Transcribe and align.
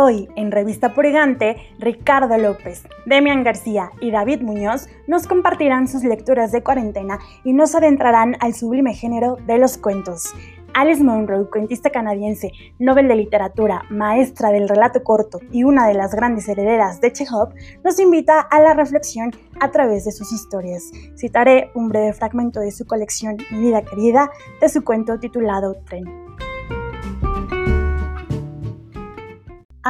Hoy, 0.00 0.28
en 0.36 0.52
Revista 0.52 0.94
Purigante, 0.94 1.56
Ricardo 1.80 2.38
López, 2.38 2.84
Demian 3.04 3.42
García 3.42 3.90
y 4.00 4.12
David 4.12 4.42
Muñoz 4.42 4.86
nos 5.08 5.26
compartirán 5.26 5.88
sus 5.88 6.04
lecturas 6.04 6.52
de 6.52 6.62
cuarentena 6.62 7.18
y 7.42 7.52
nos 7.52 7.74
adentrarán 7.74 8.36
al 8.38 8.54
sublime 8.54 8.94
género 8.94 9.38
de 9.48 9.58
los 9.58 9.76
cuentos. 9.76 10.32
Alice 10.72 11.02
Munro, 11.02 11.50
cuentista 11.50 11.90
canadiense, 11.90 12.52
Nobel 12.78 13.08
de 13.08 13.16
Literatura, 13.16 13.86
maestra 13.90 14.52
del 14.52 14.68
relato 14.68 15.02
corto 15.02 15.40
y 15.50 15.64
una 15.64 15.88
de 15.88 15.94
las 15.94 16.14
grandes 16.14 16.48
herederas 16.48 17.00
de 17.00 17.12
Chekhov, 17.12 17.52
nos 17.82 17.98
invita 17.98 18.38
a 18.38 18.60
la 18.60 18.74
reflexión 18.74 19.32
a 19.58 19.72
través 19.72 20.04
de 20.04 20.12
sus 20.12 20.30
historias. 20.32 20.92
Citaré 21.16 21.72
un 21.74 21.88
breve 21.88 22.12
fragmento 22.12 22.60
de 22.60 22.70
su 22.70 22.86
colección 22.86 23.36
Mi 23.50 23.62
vida 23.62 23.82
querida, 23.82 24.30
de 24.60 24.68
su 24.68 24.84
cuento 24.84 25.18
titulado 25.18 25.74
Tren. 25.88 26.04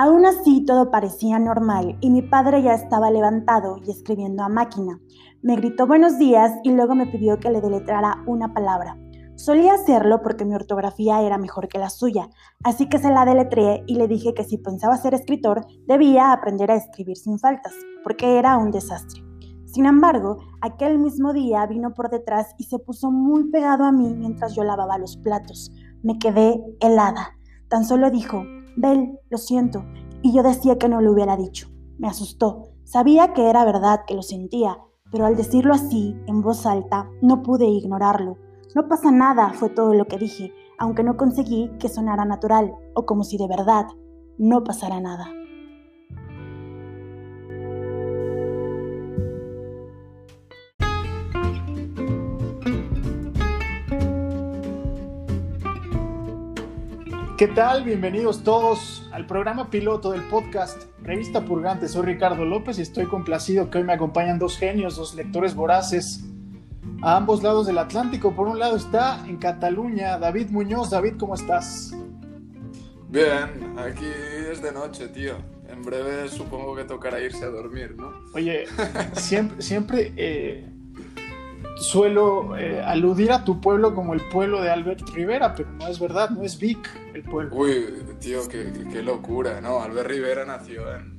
Aún 0.01 0.27
así 0.27 0.65
todo 0.65 0.93
parecía 0.93 1.41
normal 1.41 1.99
y 2.01 2.11
mi 2.11 2.23
padre 2.23 2.63
ya 2.63 2.73
estaba 2.73 3.11
levantado 3.11 3.79
y 3.85 3.91
escribiendo 3.91 4.45
a 4.45 4.49
máquina. 4.49 5.01
Me 5.43 5.57
gritó 5.57 5.89
buenos 5.89 6.19
días 6.19 6.53
y 6.63 6.71
luego 6.71 6.95
me 6.95 7.09
pidió 7.09 7.41
que 7.41 7.51
le 7.51 7.61
deletrara 7.61 8.23
una 8.25 8.55
palabra. 8.55 8.97
Solía 9.35 9.75
hacerlo 9.75 10.23
porque 10.23 10.45
mi 10.45 10.55
ortografía 10.55 11.21
era 11.23 11.37
mejor 11.37 11.67
que 11.67 11.81
la 11.81 11.91
suya, 11.91 12.31
así 12.63 12.89
que 12.89 13.01
se 13.01 13.11
la 13.11 13.25
deletré 13.25 13.83
y 13.89 13.97
le 13.97 14.07
dije 14.07 14.35
que 14.35 14.45
si 14.45 14.59
pensaba 14.59 14.97
ser 14.99 15.15
escritor 15.15 15.67
debía 15.89 16.31
aprender 16.31 16.71
a 16.71 16.77
escribir 16.77 17.17
sin 17.17 17.41
faltas, 17.41 17.75
porque 18.05 18.39
era 18.39 18.57
un 18.57 18.71
desastre. 18.71 19.25
Sin 19.65 19.85
embargo, 19.85 20.39
aquel 20.61 21.01
mismo 21.01 21.33
día 21.33 21.67
vino 21.67 21.93
por 21.93 22.09
detrás 22.09 22.55
y 22.57 22.63
se 22.67 22.79
puso 22.79 23.11
muy 23.11 23.51
pegado 23.51 23.83
a 23.83 23.91
mí 23.91 24.15
mientras 24.15 24.55
yo 24.55 24.63
lavaba 24.63 24.97
los 24.97 25.17
platos. 25.17 25.73
Me 26.05 26.21
quedé 26.21 26.63
helada. 26.79 27.35
Tan 27.69 27.85
solo 27.85 28.13
dijo, 28.13 28.45
Bel, 28.81 29.19
lo 29.29 29.39
siento. 29.39 29.85
Y 30.23 30.33
yo 30.33 30.45
decía 30.45 30.79
que 30.79 30.89
no 30.89 31.01
lo 31.01 31.13
hubiera 31.13 31.37
dicho. 31.37 31.69
Me 31.99 32.07
asustó. 32.07 32.69
Sabía 32.85 33.33
que 33.33 33.51
era 33.51 33.65
verdad 33.65 34.05
que 34.07 34.15
lo 34.15 34.23
sentía, 34.23 34.79
pero 35.11 35.27
al 35.27 35.37
decirlo 35.37 35.75
así, 35.75 36.17
en 36.29 36.43
voz 36.43 36.65
alta, 36.65 37.11
no 37.21 37.43
pude 37.43 37.67
ignorarlo. 37.67 38.39
No 38.77 38.87
pasa 38.87 39.11
nada, 39.11 39.53
fue 39.53 39.69
todo 39.69 39.95
lo 39.95 40.07
que 40.07 40.17
dije, 40.17 40.53
aunque 40.79 41.03
no 41.03 41.17
conseguí 41.17 41.73
que 41.81 41.89
sonara 41.89 42.25
natural, 42.25 42.73
o 42.95 43.05
como 43.05 43.25
si 43.25 43.37
de 43.37 43.49
verdad 43.49 43.87
no 44.39 44.63
pasara 44.63 45.01
nada. 45.01 45.27
¿Qué 57.39 57.47
tal? 57.47 57.85
Bienvenidos 57.85 58.43
todos 58.43 59.09
al 59.13 59.25
programa 59.25 59.71
piloto 59.71 60.11
del 60.11 60.23
podcast 60.23 60.87
Revista 61.05 61.45
Purgante. 61.45 61.87
Soy 61.87 62.05
Ricardo 62.05 62.45
López 62.45 62.81
y 62.81 62.83
estoy 62.83 63.07
complacido 63.07 63.71
que 63.71 63.79
hoy 63.79 63.85
me 63.85 63.93
acompañan 63.93 64.41
dos 64.41 64.59
genios, 64.59 64.97
dos 64.97 65.15
lectores 65.15 65.55
voraces 65.55 66.25
a 67.01 67.17
ambos 67.17 67.45
lados 67.45 67.69
del 67.69 67.79
Atlántico. 67.79 68.35
Por 68.35 68.49
un 68.49 68.59
lado 68.59 68.75
está 68.75 69.25
en 69.29 69.37
Cataluña 69.37 70.19
David 70.19 70.51
Muñoz. 70.51 70.91
David, 70.91 71.15
¿cómo 71.17 71.37
estás? 71.37 71.93
Bien, 73.09 73.79
aquí 73.79 74.11
es 74.51 74.61
de 74.61 74.73
noche, 74.73 75.07
tío. 75.07 75.37
En 75.69 75.83
breve 75.83 76.29
supongo 76.29 76.75
que 76.75 76.83
tocará 76.83 77.21
irse 77.21 77.45
a 77.45 77.51
dormir, 77.51 77.95
¿no? 77.97 78.15
Oye, 78.35 78.65
siempre, 79.13 79.63
siempre 79.63 80.13
eh, 80.17 80.69
suelo 81.79 82.57
eh, 82.57 82.83
aludir 82.85 83.33
a 83.33 83.45
tu 83.45 83.61
pueblo 83.61 83.95
como 83.95 84.15
el 84.15 84.21
pueblo 84.21 84.61
de 84.61 84.71
Albert 84.71 85.09
Rivera, 85.11 85.55
pero 85.55 85.71
no 85.71 85.87
es 85.87 85.99
verdad, 86.01 86.31
no 86.31 86.43
es 86.43 86.59
Vic 86.59 86.79
el 87.15 87.23
pueblo. 87.23 87.55
Uy, 87.55 87.87
tío, 88.21 88.41
qué, 88.49 89.03
locura, 89.03 89.61
¿no? 89.61 89.81
Albert 89.81 90.09
Rivera 90.09 90.45
nació 90.45 90.83
en, 90.95 91.19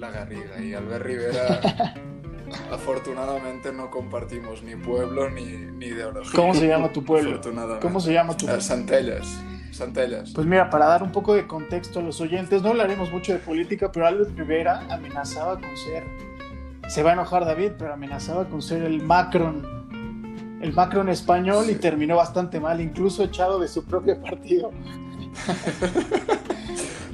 La 0.00 0.10
Garriga 0.10 0.60
y 0.62 0.74
Albert 0.74 1.04
Rivera, 1.04 1.94
afortunadamente, 2.72 3.72
no 3.72 3.90
compartimos 3.90 4.62
ni 4.62 4.76
pueblo 4.76 5.28
ni, 5.30 5.44
ni 5.44 5.86
ideología. 5.86 6.32
¿Cómo 6.34 6.54
se 6.54 6.68
llama 6.68 6.92
tu 6.92 7.04
pueblo? 7.04 7.40
¿Cómo 7.80 8.00
se 8.00 8.12
llama 8.12 8.36
tu 8.36 8.46
pueblo? 8.46 8.62
Santellas. 8.62 9.42
Santellas. 9.72 10.32
Pues 10.34 10.46
mira, 10.46 10.70
para 10.70 10.86
dar 10.86 11.02
un 11.02 11.12
poco 11.12 11.34
de 11.34 11.46
contexto 11.46 11.98
a 11.98 12.02
los 12.02 12.20
oyentes, 12.20 12.62
no 12.62 12.70
hablaremos 12.70 13.12
mucho 13.12 13.32
de 13.32 13.38
política, 13.38 13.92
pero 13.92 14.06
Albert 14.06 14.36
Rivera 14.36 14.86
amenazaba 14.88 15.60
con 15.60 15.76
ser, 15.76 16.04
se 16.88 17.02
va 17.02 17.10
a 17.10 17.12
enojar 17.12 17.44
David, 17.44 17.72
pero 17.78 17.92
amenazaba 17.92 18.48
con 18.48 18.62
ser 18.62 18.82
el 18.82 19.02
Macron 19.02 19.75
el 20.60 20.72
Macron 20.72 21.08
español 21.08 21.66
y 21.70 21.74
terminó 21.74 22.16
bastante 22.16 22.60
mal, 22.60 22.80
incluso 22.80 23.22
echado 23.24 23.58
de 23.58 23.68
su 23.68 23.84
propio 23.84 24.20
partido. 24.20 24.70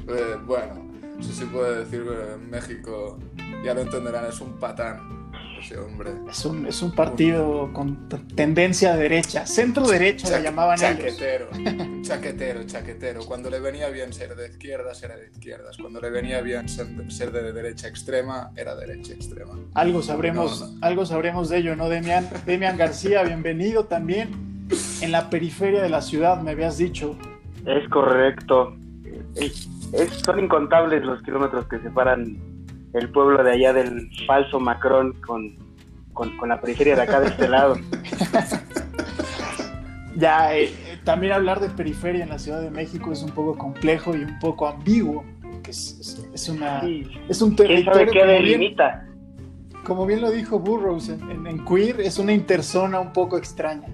Eh, 0.05 0.37
bueno, 0.45 0.81
sí 1.21 1.45
puede 1.45 1.85
decir 1.85 2.03
que 2.03 2.33
en 2.33 2.49
México, 2.49 3.17
ya 3.63 3.73
lo 3.73 3.81
entenderán, 3.81 4.25
es 4.25 4.41
un 4.41 4.59
patán 4.59 5.22
hombre. 5.71 6.11
Es 6.29 6.45
un, 6.45 6.67
es 6.67 6.81
un 6.81 6.91
partido 6.91 7.71
con 7.73 8.09
tendencia 8.35 8.95
derecha, 8.95 9.45
centro 9.45 9.87
derecha 9.87 10.37
le 10.37 10.43
llamaban 10.43 10.77
chaquetero, 10.77 11.47
Chaquetero, 12.01 12.63
chaquetero. 12.65 13.25
Cuando 13.25 13.49
le 13.49 13.59
venía 13.59 13.89
bien 13.89 14.13
ser 14.13 14.35
de 14.35 14.49
izquierdas, 14.49 15.01
era 15.03 15.15
de 15.15 15.27
izquierdas. 15.27 15.77
Cuando 15.77 16.01
le 16.01 16.09
venía 16.09 16.41
bien 16.41 16.67
ser, 16.67 17.31
de 17.31 17.53
derecha 17.53 17.87
extrema, 17.87 18.51
era 18.55 18.75
derecha 18.75 19.13
extrema. 19.13 19.53
Algo 19.73 20.01
sabremos, 20.01 20.75
algo 20.81 21.05
sabremos 21.05 21.49
de 21.49 21.59
ello, 21.59 21.75
¿no, 21.75 21.89
Demian? 21.89 22.29
Demian 22.45 22.77
García, 22.77 23.23
bienvenido 23.23 23.85
también. 23.85 24.29
En 25.01 25.11
la 25.11 25.29
periferia 25.29 25.81
de 25.81 25.89
la 25.89 26.01
ciudad, 26.01 26.41
me 26.41 26.51
habías 26.51 26.77
dicho. 26.77 27.17
Es 27.65 27.87
correcto. 27.89 28.75
son 30.25 30.39
incontables 30.39 31.03
los 31.03 31.21
kilómetros 31.23 31.65
que 31.67 31.79
separan 31.79 32.52
el 32.93 33.09
pueblo 33.09 33.43
de 33.43 33.51
allá 33.51 33.73
del 33.73 34.09
falso 34.25 34.59
Macron 34.59 35.13
con, 35.21 35.57
con, 36.13 36.49
la 36.49 36.61
periferia 36.61 36.95
de 36.95 37.01
acá 37.01 37.19
de 37.19 37.27
este 37.27 37.47
lado. 37.47 37.75
ya, 40.15 40.55
eh, 40.55 40.71
también 41.03 41.33
hablar 41.33 41.59
de 41.59 41.69
periferia 41.69 42.23
en 42.23 42.29
la 42.29 42.39
Ciudad 42.39 42.61
de 42.61 42.69
México 42.69 43.11
es 43.11 43.23
un 43.23 43.31
poco 43.31 43.57
complejo 43.57 44.15
y 44.15 44.23
un 44.23 44.39
poco 44.39 44.67
ambiguo, 44.67 45.25
que 45.63 45.71
es, 45.71 46.27
es, 46.33 46.49
una, 46.49 46.81
es 47.27 47.41
un 47.41 47.55
territorio... 47.55 48.11
que 48.11 48.25
delimita? 48.25 49.07
como 49.83 50.05
bien 50.05 50.21
lo 50.21 50.31
dijo 50.31 50.59
Burroughs 50.59 51.09
en, 51.09 51.45
en, 51.45 51.65
Queer, 51.65 52.01
es 52.01 52.17
una 52.17 52.33
interzona 52.33 52.99
un 52.99 53.11
poco 53.11 53.37
extraña. 53.37 53.87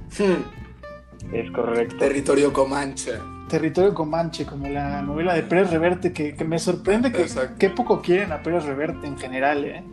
Es 1.32 1.52
correcto. 1.52 1.98
Territorio 1.98 2.54
Comanche. 2.54 3.14
Territorio 3.50 3.94
Comanche, 3.94 4.46
como 4.46 4.70
la 4.70 5.02
novela 5.02 5.34
de 5.34 5.44
Pérez 5.44 5.70
Reverte, 5.72 6.14
que, 6.14 6.34
me 6.46 6.58
sorprende 6.58 7.12
que, 7.12 7.26
qué 7.58 7.70
poco 7.70 8.02
quieren 8.02 8.32
a 8.32 8.42
Pérez 8.42 8.64
Reverte 8.64 9.08
en 9.08 9.18
general, 9.18 9.66
¿eh? 9.66 9.84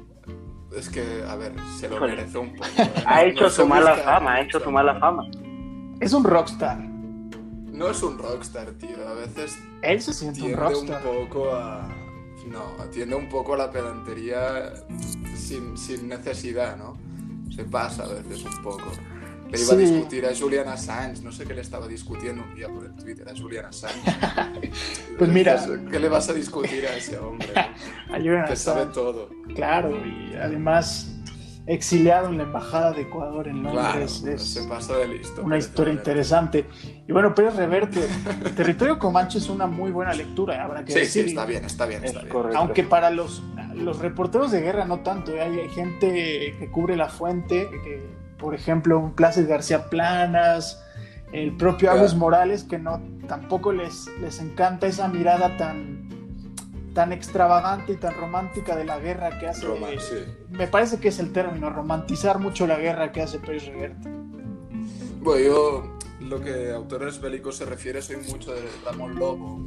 Es 0.77 0.89
que, 0.91 1.25
a 1.27 1.35
ver, 1.37 1.55
se 1.79 1.89
lo 1.89 1.99
merece 2.01 2.39
un 2.39 2.53
poco. 2.53 2.69
¿eh? 2.79 2.93
Ha 3.07 3.25
hecho 3.25 3.49
su 3.51 3.67
mala 3.67 3.97
fama, 3.97 4.35
ha 4.35 4.41
hecho 4.43 4.61
su 4.61 4.71
mala 4.71 4.99
fama. 5.01 5.29
Es 6.01 6.13
un 6.13 6.23
rockstar. 6.23 6.79
No 6.79 7.89
es 7.89 8.03
un 8.03 8.19
rockstar, 8.19 8.71
tío. 8.73 9.09
A 9.09 9.15
veces. 9.15 9.59
Él 9.83 10.01
se 10.01 10.13
siente 10.13 10.43
un 10.43 10.53
rockstar. 10.53 11.03
un 11.07 11.29
poco 11.29 11.55
a. 11.55 11.89
No, 12.47 12.81
atiende 12.81 13.17
un 13.17 13.29
poco 13.29 13.55
a 13.55 13.57
la 13.57 13.71
pedantería 13.71 14.73
sin, 15.35 15.77
sin 15.77 16.09
necesidad, 16.09 16.77
¿no? 16.77 16.97
Se 17.51 17.65
pasa 17.65 18.05
a 18.05 18.09
veces 18.09 18.45
un 18.45 18.63
poco. 18.63 18.93
Le 19.51 19.61
iba 19.61 19.73
a 19.73 19.77
discutir 19.77 20.27
a 20.27 20.35
Julian 20.35 20.69
Assange, 20.69 21.23
no 21.23 21.33
sé 21.33 21.45
qué 21.45 21.55
le 21.55 21.61
estaba 21.61 21.87
discutiendo 21.87 22.43
un 22.43 22.55
día 22.55 22.69
por 22.69 22.85
el 22.85 22.95
Twitter 22.95 23.29
a 23.29 23.37
Julian 23.37 23.67
Assange. 23.67 24.03
pues 25.19 25.31
mira. 25.31 25.65
¿Qué 25.91 25.99
le 25.99 26.09
vas 26.09 26.29
a 26.29 26.33
discutir 26.33 26.87
a 26.87 26.97
ese 26.97 27.19
hombre? 27.19 27.49
a 27.55 28.17
Julian 28.17 28.47
que 28.47 28.57
sabe 28.57 28.87
todo. 28.87 29.31
Claro, 29.55 29.97
y 30.05 30.35
además 30.35 31.13
exiliado 31.67 32.29
en 32.29 32.39
la 32.39 32.45
embajada 32.45 32.93
de 32.93 33.03
Ecuador 33.03 33.49
en 33.49 33.63
Londres. 33.63 34.21
Claro, 34.23 34.39
se 34.39 34.63
pasa 34.65 34.97
de 34.99 35.09
listo. 35.09 35.43
Una 35.43 35.59
historia 35.59 35.93
interesante. 35.93 36.67
Y 37.07 37.13
bueno, 37.13 37.35
Pérez 37.35 37.57
Reverte, 37.57 38.01
Territorio 38.57 38.99
Comanche 38.99 39.39
es 39.39 39.49
una 39.49 39.67
muy 39.67 39.91
buena 39.91 40.13
lectura, 40.13 40.63
habrá 40.63 40.85
que 40.85 40.93
sí, 40.93 40.99
decir. 41.01 41.25
Sí, 41.25 41.31
está 41.31 41.45
bien, 41.45 41.65
está 41.65 41.87
bien, 41.87 42.05
está 42.05 42.23
bien. 42.23 42.35
Aunque 42.55 42.85
para 42.85 43.11
los, 43.11 43.43
los 43.75 43.99
reporteros 43.99 44.53
de 44.53 44.61
guerra 44.61 44.85
no 44.85 45.01
tanto, 45.01 45.33
¿eh? 45.33 45.41
hay 45.43 45.69
gente 45.71 46.55
que 46.59 46.71
cubre 46.71 46.97
la 46.97 47.09
fuente, 47.09 47.69
que 47.85 48.26
por 48.39 48.55
ejemplo, 48.55 48.99
un 48.99 49.13
Plácido 49.15 49.49
García 49.49 49.89
Planas, 49.89 50.83
el 51.33 51.57
propio 51.57 51.91
Agus 51.91 52.15
Morales, 52.15 52.65
que 52.65 52.79
no 52.79 53.01
tampoco 53.29 53.73
les, 53.73 54.07
les 54.21 54.41
encanta 54.41 54.87
esa 54.87 55.09
mirada 55.09 55.57
tan, 55.57 56.09
tan 56.95 57.13
extravagante 57.13 57.93
y 57.93 57.97
tan 57.97 58.15
romántica 58.15 58.77
de 58.77 58.85
la 58.85 58.99
guerra 58.99 59.39
que 59.39 59.49
hace. 59.49 59.67
Me 60.51 60.67
parece 60.67 60.99
que 60.99 61.09
es 61.09 61.19
el 61.19 61.33
término, 61.33 61.71
romantizar 61.71 62.39
mucho 62.39 62.67
la 62.67 62.79
guerra 62.79 63.13
que 63.13 63.23
hace 63.23 63.39
Pérez 63.39 63.67
Reverte. 63.67 64.09
Bueno, 65.21 65.45
yo 65.45 65.99
lo 66.21 66.41
que 66.41 66.71
a 66.71 66.77
autores 66.77 67.21
bélicos 67.21 67.57
se 67.57 67.65
refiere 67.65 68.01
soy 68.01 68.17
mucho 68.17 68.55
de 68.55 68.63
Ramón 68.85 69.17
Lobo. 69.17 69.61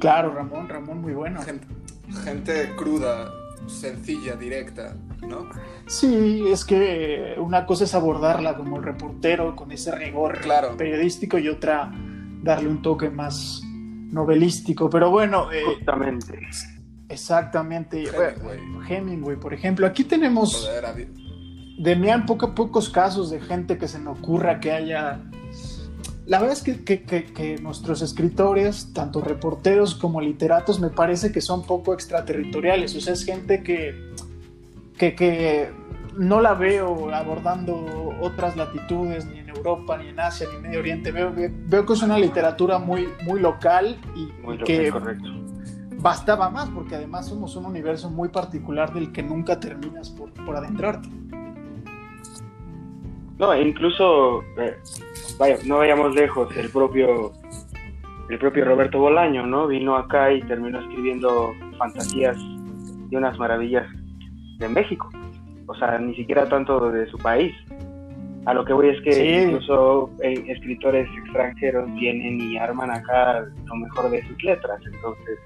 Claro, 0.00 0.34
Ramón, 0.34 0.68
Ramón 0.68 1.00
muy 1.00 1.14
bueno. 1.14 1.40
gente 2.24 2.72
cruda, 2.76 3.32
sencilla, 3.66 4.36
directa, 4.36 4.96
¿no? 5.26 5.48
Sí, 5.86 6.44
es 6.48 6.64
que 6.64 7.34
una 7.38 7.66
cosa 7.66 7.84
es 7.84 7.94
abordarla 7.94 8.56
como 8.56 8.76
el 8.76 8.82
reportero, 8.82 9.54
con 9.56 9.72
ese 9.72 9.94
rigor 9.94 10.40
claro. 10.40 10.76
periodístico, 10.76 11.38
y 11.38 11.48
otra 11.48 11.92
darle 12.42 12.68
un 12.68 12.82
toque 12.82 13.10
más 13.10 13.62
novelístico. 13.64 14.90
Pero 14.90 15.10
bueno, 15.10 15.50
eh, 15.52 15.62
justamente. 15.64 16.38
Exactamente. 17.08 18.04
Hemingway. 18.88 19.36
por 19.36 19.52
ejemplo. 19.54 19.86
Aquí 19.86 20.04
tenemos. 20.04 20.68
de 20.96 21.08
Demian, 21.78 22.26
poco 22.26 22.54
pocos 22.54 22.88
casos 22.88 23.30
de 23.30 23.40
gente 23.40 23.76
que 23.78 23.88
se 23.88 23.98
me 23.98 24.10
ocurra 24.10 24.60
que 24.60 24.72
haya. 24.72 25.20
La 26.32 26.38
verdad 26.38 26.56
es 26.56 26.62
que, 26.62 27.58
nuestros 27.60 28.00
escritores, 28.00 28.94
tanto 28.94 29.20
reporteros 29.20 29.94
como 29.94 30.18
literatos, 30.22 30.80
me 30.80 30.88
parece 30.88 31.30
que 31.30 31.42
son 31.42 31.66
poco 31.66 31.92
extraterritoriales. 31.92 32.96
O 32.96 33.02
sea, 33.02 33.12
es 33.12 33.26
gente 33.26 33.62
que, 33.62 33.94
que, 34.96 35.70
no 36.16 36.40
la 36.40 36.54
veo 36.54 37.14
abordando 37.14 38.14
otras 38.22 38.56
latitudes, 38.56 39.26
ni 39.26 39.40
en 39.40 39.50
Europa, 39.50 39.98
ni 39.98 40.08
en 40.08 40.20
Asia, 40.20 40.46
ni 40.48 40.56
en 40.56 40.62
Medio 40.62 40.78
Oriente. 40.78 41.12
Veo, 41.12 41.34
veo 41.36 41.84
que 41.84 41.92
es 41.92 42.02
una 42.02 42.16
literatura 42.16 42.78
muy, 42.78 43.10
muy 43.26 43.38
local 43.38 44.00
y 44.16 44.64
que. 44.64 44.90
Correcto 44.90 45.28
bastaba 45.98 46.50
más, 46.50 46.68
porque 46.70 46.96
además 46.96 47.28
somos 47.28 47.54
un 47.54 47.64
universo 47.64 48.10
muy 48.10 48.28
particular 48.28 48.92
del 48.92 49.12
que 49.12 49.22
nunca 49.22 49.60
terminas 49.60 50.10
por, 50.10 50.32
por 50.32 50.56
adentrarte. 50.56 51.08
No, 53.42 53.52
e 53.52 53.60
incluso, 53.60 54.44
eh, 54.56 54.76
vaya, 55.36 55.56
no 55.66 55.78
vayamos 55.78 56.14
lejos, 56.14 56.56
el 56.56 56.70
propio, 56.70 57.32
el 58.30 58.38
propio 58.38 58.64
Roberto 58.64 59.00
Bolaño, 59.00 59.44
¿no? 59.44 59.66
Vino 59.66 59.96
acá 59.96 60.32
y 60.32 60.40
terminó 60.42 60.78
escribiendo 60.78 61.52
fantasías 61.76 62.36
y 63.10 63.16
unas 63.16 63.36
maravillas 63.40 63.84
de 64.58 64.68
México. 64.68 65.10
O 65.66 65.74
sea, 65.74 65.98
ni 65.98 66.14
siquiera 66.14 66.48
tanto 66.48 66.92
de 66.92 67.04
su 67.08 67.18
país. 67.18 67.52
A 68.46 68.54
lo 68.54 68.64
que 68.64 68.74
voy 68.74 68.90
es 68.90 69.00
que 69.02 69.42
incluso 69.42 70.08
eh, 70.22 70.44
escritores 70.46 71.08
extranjeros 71.24 71.92
vienen 71.94 72.40
y 72.40 72.56
arman 72.58 72.92
acá 72.92 73.44
lo 73.66 73.74
mejor 73.74 74.08
de 74.10 74.24
sus 74.28 74.40
letras. 74.44 74.80
Entonces, 74.86 75.40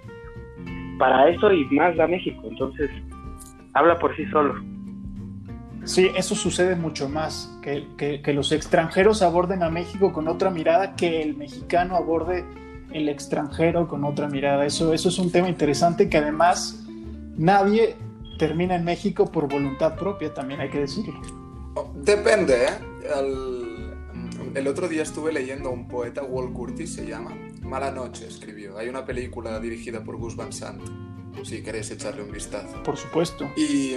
para 0.99 1.31
eso 1.31 1.51
y 1.51 1.65
más 1.71 1.97
da 1.97 2.07
México. 2.07 2.43
Entonces, 2.45 2.91
habla 3.73 3.99
por 3.99 4.15
sí 4.17 4.27
solo. 4.27 4.76
Sí, 5.87 6.11
eso 6.17 6.35
sucede 6.35 6.75
mucho 6.75 7.09
más, 7.09 7.51
que, 7.63 7.87
que, 7.97 8.33
los 8.33 8.51
extranjeros 8.53 9.23
aborden 9.23 9.63
a 9.63 9.71
México 9.71 10.13
con 10.13 10.27
otra 10.27 10.51
mirada, 10.51 10.97
que 10.97 11.23
el 11.23 11.37
mexicano 11.37 11.97
aborde 11.97 12.45
el 12.93 13.09
extranjero 13.09 13.87
con 13.87 14.05
otra 14.05 14.29
mirada. 14.29 14.67
Eso, 14.67 14.93
eso 14.93 15.09
es 15.09 15.19
un 15.19 15.31
tema 15.31 15.49
interesante 15.49 16.09
que 16.09 16.19
además 16.19 16.85
nadie 17.37 17.97
termina 18.39 18.75
en 18.75 18.85
México 18.85 19.31
por 19.31 19.49
voluntad 19.49 19.97
propia, 19.97 20.35
también 20.35 20.61
hay 20.61 20.71
que 20.71 20.81
decirlo. 20.81 21.21
Depende, 21.95 22.65
¿eh? 22.65 22.71
el 24.55 24.69
otro 24.69 24.89
día 24.89 25.03
estuve 25.03 25.33
leyendo 25.33 25.69
a 25.69 25.73
un 25.73 25.87
poeta, 25.87 26.23
Walt 26.23 26.53
Curtis 26.53 26.95
se 26.95 27.07
llama, 27.07 27.37
Mala 27.63 27.91
Noche 27.91 28.27
escribió. 28.27 28.79
Hay 28.79 28.89
una 28.89 29.05
película 29.05 29.61
dirigida 29.61 30.03
por 30.03 30.17
Gus 30.17 30.35
Van 30.35 30.53
Sant, 30.53 30.83
si 31.45 31.63
queréis 31.63 31.91
echarle 31.91 32.23
un 32.23 32.33
vistazo. 32.33 32.83
Por 32.83 32.97
supuesto. 32.97 33.51
Y, 33.57 33.97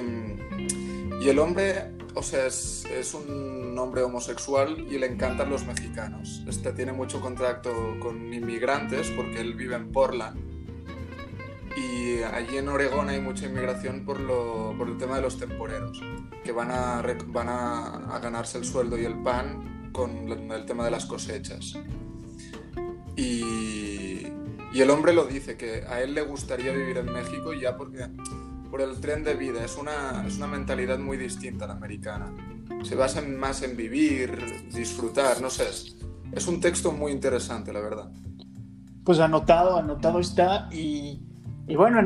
y 1.19 1.30
el 1.30 1.39
hombre, 1.39 1.92
o 2.16 2.24
sea, 2.24 2.45
es, 2.45 2.86
es, 2.86 3.13
un 3.13 3.77
hombre 3.77 4.04
homosexual 4.04 4.86
y 4.89 4.98
le 4.98 5.07
encantan 5.07 5.50
los 5.50 5.66
mexicanos. 5.66 6.44
Este 6.48 6.71
tiene 6.74 6.94
mucho 6.94 7.21
contacto 7.21 7.71
con 8.00 8.33
inmigrantes 8.33 9.10
porque 9.12 9.42
él 9.42 9.54
vive 9.54 9.75
en 9.75 9.92
Portland. 9.92 10.39
Y 11.77 12.24
allí 12.24 12.57
en 12.57 12.68
Oregón 12.68 13.10
hay 13.10 13.21
mucha 13.21 13.45
inmigración 13.45 14.04
por, 14.04 14.19
lo, 14.19 14.74
por 14.77 14.88
el 14.88 14.98
tema 14.98 15.18
de 15.18 15.21
los 15.21 15.38
temporeros, 15.38 16.01
que 16.44 16.51
van 16.51 16.71
a, 16.71 17.01
van 17.27 17.48
a, 17.48 18.15
a 18.15 18.19
ganarse 18.19 18.57
el 18.57 18.65
sueldo 18.65 18.98
y 18.98 19.06
el 19.06 19.22
pan 19.22 19.92
con 19.92 20.51
el 20.51 20.65
tema 20.65 20.86
de 20.86 20.92
las 20.92 21.06
cosechas. 21.06 21.77
Y, 23.15 24.27
el 24.74 24.89
hombre 24.92 25.13
lo 25.13 25.25
dice, 25.25 25.57
que 25.57 25.83
a 25.88 26.01
él 26.01 26.13
le 26.13 26.22
gustaría 26.22 26.72
vivir 26.72 26.98
en 26.98 27.12
México 27.12 27.54
ya 27.54 27.75
porque 27.75 28.07
por 28.69 28.81
el 28.81 29.00
tren 29.00 29.24
de 29.24 29.36
vida, 29.36 29.63
es 29.63 29.77
una, 29.77 30.25
es 30.27 30.38
una 30.38 30.48
mentalidad 30.48 31.00
muy 31.00 31.18
distinta 31.18 31.66
a 31.66 31.68
la 31.69 31.74
americana. 31.75 32.31
Se 32.83 32.95
basa 32.95 33.21
más 33.21 33.62
en 33.63 33.75
vivir, 33.75 34.66
disfrutar, 34.74 35.42
no 35.42 35.50
sé. 35.50 35.66
Es, 36.31 36.48
un 36.48 36.62
texto 36.62 36.92
muy 36.92 37.12
interesante, 37.12 37.74
la 37.74 37.81
verdad. 37.81 38.12
Pues 39.04 39.19
anotado, 39.19 39.77
anotado 39.77 40.19
está 40.19 40.69
y, 40.71 41.21
bueno, 41.75 42.00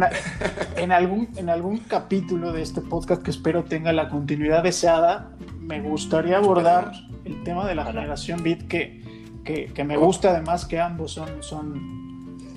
en, 0.77 0.91
algún, 0.91 1.29
en 1.35 1.49
algún 1.49 1.79
capítulo 1.79 2.51
de 2.51 2.61
este 2.61 2.81
podcast 2.81 3.21
que 3.21 3.31
espero 3.31 3.63
tenga 3.65 3.91
la 3.91 4.09
continuidad 4.09 4.63
deseada, 4.63 5.31
me 5.59 5.81
gustaría 5.81 6.37
abordar 6.37 6.91
el 7.25 7.43
tema 7.43 7.67
de 7.67 7.75
la 7.75 7.85
generación 7.85 8.41
Beat 8.43 8.67
que 8.67 9.03
que, 9.43 9.83
me 9.83 9.97
gusta 9.97 10.31
además 10.31 10.65
que 10.65 10.79
ambos 10.79 11.11
son, 11.11 11.43
son, 11.43 12.02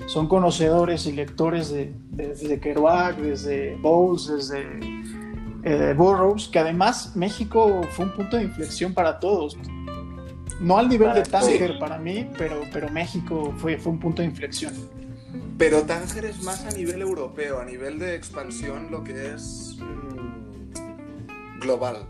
son 0.07 0.27
conocedores 0.27 1.05
y 1.05 1.11
lectores 1.11 1.69
de, 1.69 1.93
desde 2.11 2.59
Kerouac, 2.59 3.17
desde 3.17 3.75
Bowles, 3.75 4.27
desde 4.27 4.65
eh, 5.63 5.93
Burroughs, 5.95 6.47
que 6.47 6.59
además 6.59 7.15
México 7.15 7.81
fue 7.91 8.05
un 8.05 8.13
punto 8.13 8.37
de 8.37 8.43
inflexión 8.43 8.93
para 8.93 9.19
todos. 9.19 9.57
No 10.61 10.77
al 10.77 10.87
nivel 10.87 11.13
de 11.13 11.23
Tánger 11.23 11.77
para 11.77 11.99
mí, 11.99 12.29
pero, 12.37 12.61
pero 12.71 12.89
México 12.89 13.53
fue, 13.57 13.77
fue 13.77 13.91
un 13.91 13.99
punto 13.99 14.21
de 14.21 14.29
inflexión. 14.29 14.73
Pero 15.57 15.83
Tánger 15.83 16.25
es 16.25 16.41
más 16.41 16.65
a 16.65 16.69
nivel 16.71 17.01
europeo, 17.01 17.59
a 17.59 17.65
nivel 17.65 17.99
de 17.99 18.15
expansión, 18.15 18.87
lo 18.89 19.03
que 19.03 19.33
es 19.33 19.77
mm, 19.77 21.59
global. 21.59 22.07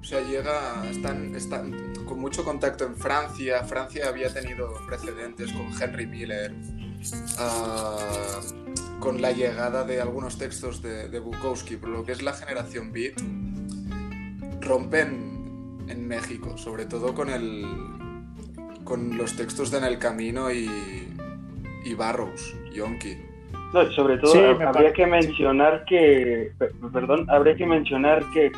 O 0.00 0.04
sea, 0.04 0.22
llega, 0.22 0.88
están, 0.88 1.34
están, 1.34 1.94
con 2.06 2.18
mucho 2.18 2.44
contacto 2.44 2.86
en 2.86 2.96
Francia. 2.96 3.62
Francia 3.64 4.08
había 4.08 4.32
tenido 4.32 4.72
precedentes 4.86 5.52
con 5.52 5.66
Henry 5.82 6.06
Miller, 6.06 6.54
ah, 7.38 8.40
con 9.00 9.20
la 9.20 9.32
llegada 9.32 9.84
de 9.84 10.00
algunos 10.00 10.38
textos 10.38 10.82
de, 10.82 11.18
Bukowski, 11.20 11.76
pero 11.76 11.92
lo 11.92 12.04
que 12.04 12.12
es 12.12 12.22
la 12.22 12.32
generación 12.32 12.92
beat, 12.92 13.14
rompen 14.60 15.86
en 15.88 16.08
México, 16.08 16.56
sobre 16.56 16.86
todo 16.86 17.14
con, 17.14 17.30
el, 17.30 17.64
con 18.84 19.16
los 19.16 19.36
textos 19.36 19.70
de 19.70 19.78
En 19.78 19.84
el 19.84 19.98
Camino 19.98 20.50
y, 20.50 20.68
y 21.84 21.94
Barrows, 21.94 22.54
Yonki. 22.72 23.16
No, 23.72 23.90
sobre 23.92 24.18
todo 24.18 24.58
habría 24.66 24.92
que 24.92 25.06
mencionar 25.06 25.84
que, 25.84 26.52
perdón, 26.92 27.26
habría 27.28 27.56
que 27.56 27.66
mencionar 27.66 28.24
que 28.32 28.50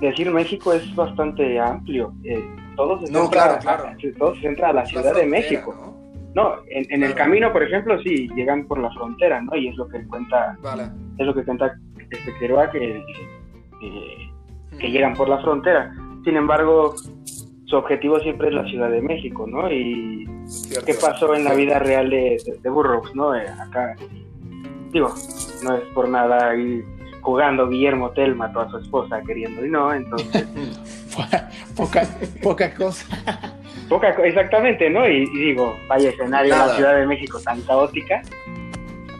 decir 0.00 0.30
México 0.30 0.72
es 0.72 0.94
bastante 0.94 1.58
amplio. 1.58 2.12
Eh, 2.24 2.44
todo, 2.76 3.04
se 3.04 3.12
no, 3.12 3.30
claro, 3.30 3.58
claro. 3.60 3.94
todo 4.18 4.34
se 4.34 4.42
centra 4.42 4.70
a 4.70 4.72
la 4.72 4.86
Ciudad 4.86 5.14
de 5.14 5.26
México. 5.26 5.74
¿no? 5.78 5.91
En, 6.68 7.02
el 7.02 7.14
camino, 7.14 7.52
por 7.52 7.62
ejemplo, 7.62 8.00
sí, 8.02 8.28
llegan 8.34 8.66
por 8.66 8.78
la 8.78 8.90
frontera, 8.92 9.40
¿no? 9.42 9.54
Y 9.56 9.68
es 9.68 9.76
lo 9.76 9.88
que 9.88 10.02
cuenta, 10.06 10.56
es 11.18 11.26
lo 11.26 11.34
que 11.34 11.44
cuenta 11.44 11.74
este 12.10 12.34
Kerouac, 12.38 12.72
que, 12.72 13.02
que, 14.78 14.90
llegan 14.90 15.14
por 15.14 15.28
la 15.28 15.38
frontera. 15.40 15.92
Sin 16.24 16.36
embargo, 16.36 16.94
su 17.66 17.76
objetivo 17.76 18.18
siempre 18.20 18.48
es 18.48 18.54
la 18.54 18.64
Ciudad 18.64 18.90
de 18.90 19.02
México, 19.02 19.46
¿no? 19.46 19.70
Y 19.70 20.28
qué 20.86 20.94
pasó 20.94 21.34
en 21.34 21.44
la 21.44 21.54
vida 21.54 21.78
real 21.78 22.08
de, 22.10 22.40
de, 22.62 22.70
Burroughs, 22.70 23.14
¿no? 23.14 23.34
Eh, 23.34 23.46
acá, 23.48 23.94
digo, 24.90 25.14
no 25.64 25.76
es 25.76 25.84
por 25.94 26.08
nada 26.08 26.50
ahí 26.50 26.82
jugando 27.22 27.68
Guillermo 27.68 28.10
Tell 28.10 28.34
mató 28.34 28.60
a 28.60 28.70
su 28.70 28.78
esposa 28.78 29.22
queriendo 29.26 29.64
y 29.64 29.70
no, 29.70 29.92
entonces... 29.92 30.46
poca, 31.76 32.08
poca 32.42 32.74
cosa. 32.74 33.51
Poca, 33.92 34.08
exactamente, 34.24 34.88
¿no? 34.88 35.06
Y, 35.06 35.28
digo, 35.38 35.78
vaya 35.86 36.08
escenario 36.08 36.54
en 36.54 36.58
la 36.58 36.74
Ciudad 36.76 36.96
de 36.96 37.06
México 37.06 37.38
tan 37.44 37.60
caótica. 37.60 38.22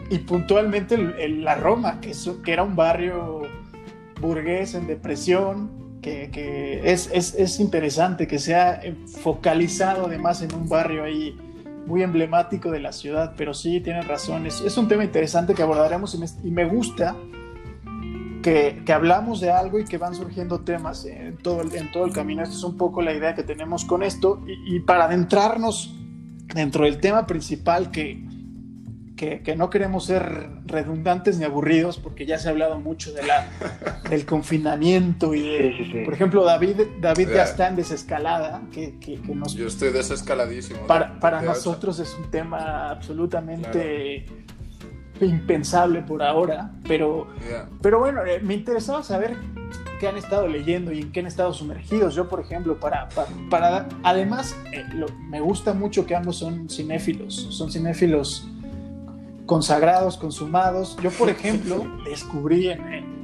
Y 0.09 0.17
puntualmente 0.17 0.97
la 0.97 1.53
Roma, 1.53 2.01
que, 2.01 2.11
que 2.43 2.51
era 2.51 2.63
un 2.63 2.75
barrio 2.75 3.43
burgués 4.19 4.73
en 4.73 4.87
depresión, 4.87 5.99
que, 6.01 6.31
que 6.31 6.81
es, 6.91 7.07
es, 7.13 7.35
es, 7.35 7.59
interesante 7.59 8.25
que 8.25 8.39
sea 8.39 8.81
focalizado 9.21 10.07
además 10.07 10.41
en 10.41 10.55
un 10.55 10.67
barrio 10.67 11.03
ahí 11.03 11.37
muy 11.85 12.01
emblemático 12.01 12.71
de 12.71 12.79
la 12.79 12.93
ciudad, 12.93 13.35
pero 13.37 13.53
sí, 13.53 13.79
tienen 13.79 14.07
razón, 14.07 14.47
es, 14.47 14.59
es 14.61 14.75
un 14.75 14.87
tema 14.87 15.03
interesante 15.03 15.53
que 15.53 15.61
abordaremos 15.61 16.15
y 16.15 16.17
me, 16.17 16.25
y 16.43 16.49
me 16.49 16.65
gusta 16.65 17.15
que, 18.43 18.83
hablamos 18.93 19.41
de 19.41 19.49
algo 19.49 19.79
y 19.79 19.85
que 19.85 19.97
van 19.97 20.13
surgiendo 20.13 20.59
temas 20.59 21.05
en 21.05 21.37
todo, 21.37 21.61
el, 21.61 21.73
en 21.73 21.91
todo 21.91 22.05
el 22.05 22.13
camino. 22.13 22.43
Esta 22.43 22.55
es 22.55 22.63
un 22.63 22.77
poco 22.77 23.01
la 23.01 23.13
idea 23.13 23.33
que 23.33 23.41
tenemos 23.41 23.85
con 23.85 24.03
esto. 24.03 24.43
Y, 24.45 24.81
para 24.81 25.05
adentrarnos 25.05 25.95
dentro 26.53 26.83
del 26.85 26.99
tema 26.99 27.25
principal 27.25 27.89
que, 27.89 28.21
que, 29.15 29.55
no 29.55 29.69
queremos 29.69 30.05
ser 30.05 30.49
redundantes 30.65 31.39
ni 31.39 31.45
aburridos 31.45 31.97
porque 31.97 32.25
ya 32.25 32.37
se 32.37 32.49
ha 32.49 32.51
hablado 32.51 32.79
mucho 32.79 33.13
de 33.13 33.23
la, 33.23 33.47
del 34.09 34.25
confinamiento 34.25 35.33
y 35.33 35.41
de, 35.41 36.01
por 36.03 36.13
ejemplo, 36.13 36.43
David, 36.43 36.81
David 36.99 37.29
ya 37.33 37.43
está 37.43 37.69
en 37.69 37.77
desescalada. 37.77 38.61
Que, 38.71 38.99
que, 38.99 39.17
nos, 39.33 39.53
Yo 39.55 39.67
estoy 39.67 39.91
desescaladísimo. 39.91 40.85
Para, 40.85 41.19
para 41.19 41.41
nosotros 41.41 41.97
es 41.99 42.13
un 42.13 42.29
tema 42.29 42.91
absolutamente 42.91 44.25
impensable 45.25 46.01
por 46.01 46.23
ahora, 46.23 46.71
pero, 46.87 47.27
pero 47.81 47.99
bueno, 47.99 48.25
eh, 48.25 48.39
me 48.41 48.53
interesaba 48.53 49.03
saber 49.03 49.35
qué 49.99 50.07
han 50.07 50.17
estado 50.17 50.47
leyendo 50.47 50.91
y 50.91 50.99
en 50.99 51.11
qué 51.11 51.21
han 51.21 51.27
estado 51.27 51.53
sumergidos. 51.53 52.15
Yo, 52.15 52.27
por 52.27 52.39
ejemplo, 52.39 52.79
para, 52.79 53.07
para, 53.49 53.87
además, 54.03 54.57
eh, 54.71 54.85
me 55.29 55.39
gusta 55.41 55.73
mucho 55.73 56.05
que 56.05 56.15
ambos 56.15 56.37
son 56.37 56.69
cinéfilos, 56.69 57.33
son 57.51 57.71
cinéfilos 57.71 58.47
consagrados, 59.45 60.17
consumados. 60.17 60.97
Yo, 61.01 61.11
por 61.11 61.29
ejemplo, 61.29 61.85
descubrí 62.05 62.69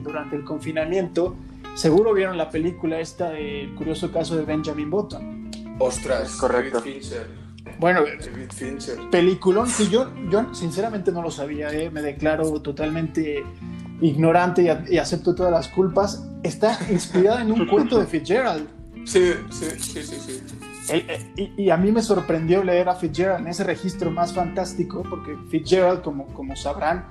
durante 0.04 0.36
el 0.36 0.44
confinamiento, 0.44 1.36
seguro 1.76 2.14
vieron 2.14 2.38
la 2.38 2.50
película 2.50 3.00
esta 3.00 3.30
de 3.32 3.64
El 3.64 3.76
curioso 3.76 4.12
caso 4.12 4.36
de 4.36 4.44
Benjamin 4.44 4.90
Button. 4.90 5.52
Ostras, 5.80 6.36
correcto. 6.36 6.84
Bueno, 7.80 8.02
peliculón 9.10 9.70
que 9.72 9.88
yo, 9.88 10.12
yo 10.30 10.54
sinceramente 10.54 11.14
no 11.14 11.22
lo 11.22 11.32
sabía, 11.32 11.72
¿eh? 11.72 11.90
me 11.90 12.02
declaro 12.02 12.62
totalmente 12.62 13.44
ignorante 14.02 14.86
y, 14.90 14.98
acepto 14.98 15.34
todas 15.34 15.52
las 15.52 15.70
culpas. 15.70 16.28
Está 16.44 16.78
inspirada 16.92 17.42
en 17.42 17.54
un 17.54 17.66
cuento 17.68 17.98
de 17.98 18.06
Fitzgerald. 18.06 18.68
Sí, 19.06 19.34
sí, 19.50 19.66
sí, 19.80 20.04
sí. 20.04 20.20
sí. 20.20 20.42
Eh, 20.92 21.54
y, 21.58 21.70
a 21.70 21.78
mí 21.78 21.92
me 21.92 22.02
sorprendió 22.02 22.64
leer 22.64 22.90
a 22.90 22.96
Fitzgerald 22.96 23.42
en 23.42 23.48
ese 23.48 23.64
registro 23.64 24.12
más 24.12 24.34
fantástico, 24.34 25.04
porque 25.10 25.38
Fitzgerald, 25.50 26.02
como, 26.02 26.26
como 26.28 26.56
sabrán, 26.56 27.06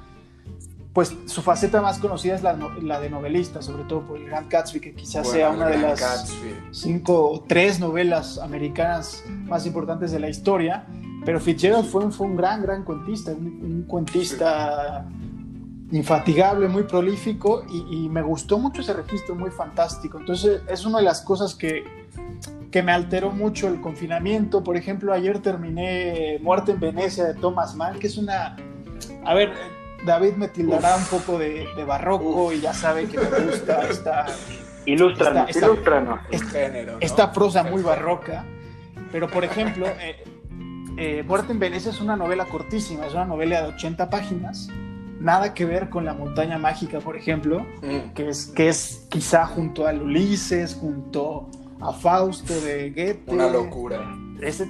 pues 0.98 1.14
su 1.26 1.42
faceta 1.42 1.80
más 1.80 2.00
conocida 2.00 2.34
es 2.34 2.42
la, 2.42 2.54
de 2.98 3.08
novelista, 3.08 3.62
sobre 3.62 3.84
todo 3.84 4.00
por 4.00 4.18
el 4.18 4.26
Grand 4.26 4.50
Gatsby, 4.50 4.80
que 4.80 4.94
quizás 4.94 5.30
sea 5.30 5.50
una 5.50 5.68
de 5.68 5.78
las 5.78 6.36
cinco 6.72 7.30
o 7.30 7.40
tres 7.42 7.78
novelas 7.78 8.36
americanas 8.36 9.22
más 9.44 9.64
importantes 9.64 10.10
de 10.10 10.18
la 10.18 10.28
historia. 10.28 10.88
Pero 11.24 11.38
Fitzgerald 11.38 11.86
fue 11.86 12.04
un, 12.04 12.10
fue 12.10 12.26
un 12.26 12.34
gran, 12.34 12.62
gran 12.62 12.82
cuentista, 12.82 13.30
un, 13.30 13.84
cuentista 13.86 15.06
infatigable, 15.92 16.66
muy 16.66 16.82
prolífico, 16.82 17.64
y, 17.70 18.06
y, 18.06 18.08
me 18.08 18.22
gustó 18.22 18.58
mucho 18.58 18.80
ese 18.80 18.92
registro, 18.92 19.36
muy 19.36 19.52
fantástico. 19.52 20.18
Entonces, 20.18 20.62
es 20.68 20.84
una 20.84 20.98
de 20.98 21.04
las 21.04 21.20
cosas 21.20 21.54
que, 21.54 21.84
que 22.72 22.82
me 22.82 22.90
alteró 22.90 23.30
mucho 23.30 23.68
el 23.68 23.80
confinamiento. 23.80 24.64
Por 24.64 24.76
ejemplo, 24.76 25.12
ayer 25.12 25.38
terminé 25.42 26.40
Muerte 26.42 26.72
en 26.72 26.80
Venecia 26.80 27.22
de 27.22 27.34
Thomas 27.34 27.76
Mann, 27.76 28.00
que 28.00 28.08
es 28.08 28.18
una... 28.18 28.56
A 29.24 29.34
ver, 29.34 29.77
David 30.08 30.36
me 30.36 30.48
tildará 30.48 30.96
un 30.96 31.04
poco 31.04 31.38
de, 31.38 31.66
barroco 31.86 32.50
y 32.50 32.60
ya 32.60 32.72
sabe 32.72 33.06
que 33.06 33.18
me 33.18 33.26
gusta 33.26 33.86
esta... 33.88 34.26
Ilústranos, 34.86 35.50
esta, 35.50 35.66
ilústranos. 35.66 36.20
Esta, 37.00 37.30
prosa 37.30 37.62
muy 37.62 37.82
barroca. 37.82 38.46
Pero, 39.12 39.28
por 39.28 39.44
ejemplo, 39.44 39.86
eh, 39.86 40.24
eh, 40.96 41.22
Muerte 41.26 41.52
en 41.52 41.58
Venecia 41.58 41.90
es 41.90 42.00
una 42.00 42.16
novela 42.16 42.46
cortísima, 42.46 43.04
es 43.04 43.12
una 43.12 43.26
novela 43.26 43.60
de 43.60 43.68
80 43.68 44.08
páginas. 44.08 44.68
Nada 45.20 45.52
que 45.52 45.66
ver 45.66 45.90
con 45.90 46.06
La 46.06 46.14
Montaña 46.14 46.56
Mágica, 46.56 47.00
por 47.00 47.14
ejemplo, 47.14 47.66
mm. 47.82 48.14
que, 48.14 48.30
es, 48.30 48.46
que 48.46 48.70
es 48.70 49.06
quizá 49.10 49.44
junto 49.44 49.86
al 49.86 50.00
Ulises, 50.00 50.74
junto 50.74 51.50
a 51.82 51.92
Fausto 51.92 52.58
de 52.62 52.88
Goethe. 52.88 53.24
Una 53.26 53.50
locura. 53.50 54.16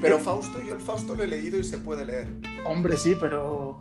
pero 0.00 0.18
Fausto, 0.18 0.60
yo 0.66 0.74
el 0.74 0.80
Fausto 0.80 1.14
lo 1.14 1.22
he 1.22 1.28
leído 1.28 1.60
y 1.60 1.64
se 1.64 1.78
puede 1.78 2.04
leer. 2.04 2.26
Hombre, 2.66 2.96
sí, 2.96 3.16
pero. 3.20 3.80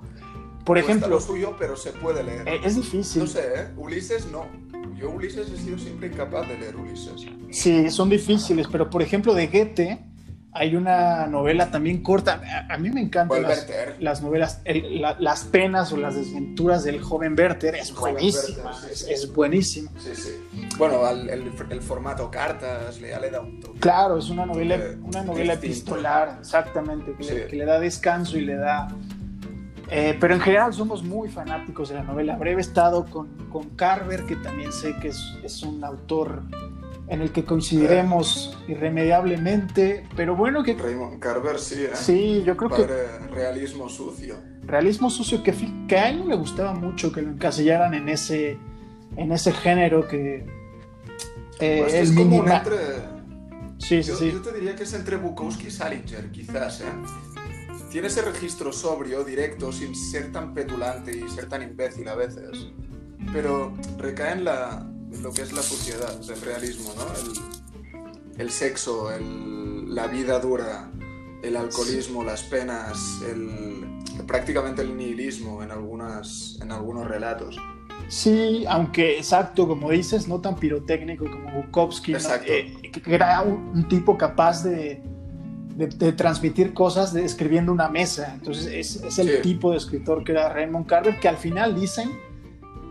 Por 0.68 0.78
ejemplo. 0.78 1.08
lo 1.08 1.22
suyo, 1.22 1.56
pero 1.58 1.78
se 1.78 1.94
puede 1.94 2.24
leer. 2.24 2.46
Eh, 2.46 2.60
es 2.62 2.76
difícil. 2.76 3.22
No 3.22 3.28
sé, 3.28 3.40
¿eh? 3.56 3.68
Ulises 3.78 4.28
no. 4.28 4.46
Yo 4.98 5.10
Ulises 5.12 5.50
he 5.50 5.58
sido 5.58 5.78
siempre 5.78 6.10
incapaz 6.10 6.46
de 6.48 6.58
leer 6.58 6.76
Ulises. 6.76 7.26
Sí, 7.52 7.90
son 7.90 8.10
difíciles, 8.10 8.68
pero 8.70 8.90
por 8.90 9.02
ejemplo 9.02 9.34
de 9.34 9.48
Goethe 9.48 10.08
hay 10.58 10.76
una 10.76 11.28
novela 11.28 11.70
también 11.72 12.02
corta. 12.02 12.42
A, 12.70 12.78
mí 12.78 12.90
me 12.90 13.02
encantan 13.02 13.44
las, 14.00 14.22
novelas, 14.22 14.62
las 15.20 15.44
penas 15.46 15.94
o 15.94 15.98
las 15.98 16.16
desventuras 16.16 16.84
del 16.84 17.02
joven 17.02 17.36
Werther. 17.38 17.76
Es 17.76 17.94
buenísima. 17.94 18.72
es, 18.92 19.34
buenísima. 19.34 19.92
Sí, 20.00 20.16
sí. 20.16 20.68
Bueno, 20.78 21.08
el, 21.10 21.82
formato 21.82 22.32
cartas 22.32 23.00
le, 23.00 23.18
le 23.20 23.30
da 23.30 23.42
un 23.42 23.60
toque. 23.60 23.80
Claro, 23.80 24.18
es 24.18 24.30
una 24.30 24.46
novela, 24.46 24.80
una 25.04 25.24
novela 25.24 25.54
epistolar, 25.54 26.38
exactamente, 26.40 27.14
que, 27.18 27.56
le, 27.56 27.66
da 27.66 27.80
descanso 27.80 28.38
y 28.38 28.42
le 28.42 28.56
da. 28.56 28.88
Eh, 29.90 30.18
pero 30.20 30.34
en 30.34 30.42
general 30.42 30.74
somos 30.74 31.04
muy 31.04 31.30
fanáticos 31.30 31.90
de 31.90 31.96
la 31.96 32.04
novela. 32.04 32.36
Breve 32.36 32.62
estado 32.62 33.06
con, 33.06 33.28
con 33.50 33.70
Carver, 33.72 34.26
que 34.26 34.36
también 34.36 34.72
sé 34.72 34.96
que 35.02 35.10
es, 35.10 35.38
es 35.44 35.64
un 35.64 35.84
autor 35.84 36.44
en 37.08 37.22
el 37.22 37.32
que 37.32 37.46
coincidiremos 37.46 38.58
irremediablemente, 38.68 40.06
pero 40.16 40.36
bueno 40.36 40.62
que... 40.62 40.74
Raymond 40.74 41.20
Carver, 41.20 41.58
sí, 41.58 41.84
¿eh? 41.84 41.92
Sí, 41.94 42.44
yo 42.46 42.58
creo 42.58 42.70
que... 42.70 42.86
Realismo 43.34 43.88
sucio. 43.88 44.36
Realismo 44.64 45.10
sucio 45.10 45.42
que, 45.42 45.54
que 45.88 45.98
a 45.98 46.10
él 46.10 46.20
no 46.20 46.28
le 46.28 46.36
gustaba 46.36 46.74
mucho 46.74 47.14
que 47.14 47.22
lo 47.22 47.32
encasillaran 47.32 47.94
en 47.94 48.10
ese, 48.10 48.58
en 49.16 49.32
ese 49.32 49.54
género 49.54 50.06
que... 50.06 50.46
Eh, 51.60 51.80
pues 51.82 51.94
es 51.94 52.12
como 52.12 52.46
entre... 52.46 52.76
Sí, 53.78 54.04
sí, 54.04 54.12
sí. 54.18 54.32
Yo 54.32 54.42
te 54.42 54.52
diría 54.52 54.76
que 54.76 54.84
es 54.84 54.94
entre 54.94 55.16
Bukowski 55.16 55.68
y 55.68 55.72
Salinger, 55.72 56.30
quizás, 56.32 56.82
¿eh? 56.82 56.86
Tiene 57.98 58.10
ese 58.10 58.22
registro 58.22 58.72
sobrio, 58.72 59.24
directo, 59.24 59.72
sin 59.72 59.96
ser 59.96 60.32
tan 60.32 60.54
petulante 60.54 61.18
y 61.18 61.28
ser 61.32 61.50
tan 61.50 61.64
imbécil 61.64 62.08
a 62.10 62.14
veces, 62.14 62.68
pero 63.34 63.74
recae 63.98 64.34
en 64.34 64.44
la, 64.44 64.88
lo 65.24 65.34
que 65.34 65.42
es 65.42 65.52
la 65.52 65.64
sociedad 65.64 66.14
del 66.20 66.40
realismo, 66.42 66.94
¿no? 66.96 67.06
El, 68.38 68.52
sexo, 68.52 69.10
la 69.88 70.06
vida 70.06 70.40
dura, 70.40 70.92
el 71.42 71.56
alcoholismo, 71.56 72.24
las 72.24 72.44
penas, 72.44 73.20
el, 73.32 73.84
prácticamente 74.28 74.84
el 74.84 74.96
nihilismo 74.96 75.64
en, 75.64 75.72
algunas, 75.72 76.60
en 76.62 76.72
algunos 76.72 77.08
relatos. 77.08 77.58
Sí, 78.10 78.64
aunque 78.70 79.18
exacto, 79.18 79.68
como 79.68 79.90
dices, 79.90 80.28
no 80.28 80.40
tan 80.40 80.56
pirotécnico 80.56 81.26
como 81.32 81.64
Bukowski, 81.64 82.14
eh, 82.46 82.92
que 82.92 83.16
era 83.16 83.42
un, 83.42 83.88
tipo 83.88 84.16
capaz 84.16 84.62
de, 84.62 85.02
de, 85.78 86.12
transmitir 86.12 86.74
cosas 86.74 87.16
escribiendo 87.16 87.72
una 87.72 87.88
mesa. 87.88 88.34
Entonces 88.34 88.68
es, 88.68 89.04
es 89.04 89.20
el 89.20 89.42
tipo 89.42 89.72
de 89.72 89.78
escritor 89.78 90.24
que 90.24 90.32
era 90.32 90.50
Raymond 90.50 90.88
Carver, 90.88 91.20
que 91.20 91.28
al 91.28 91.38
final 91.38 91.80
dicen 91.80 92.10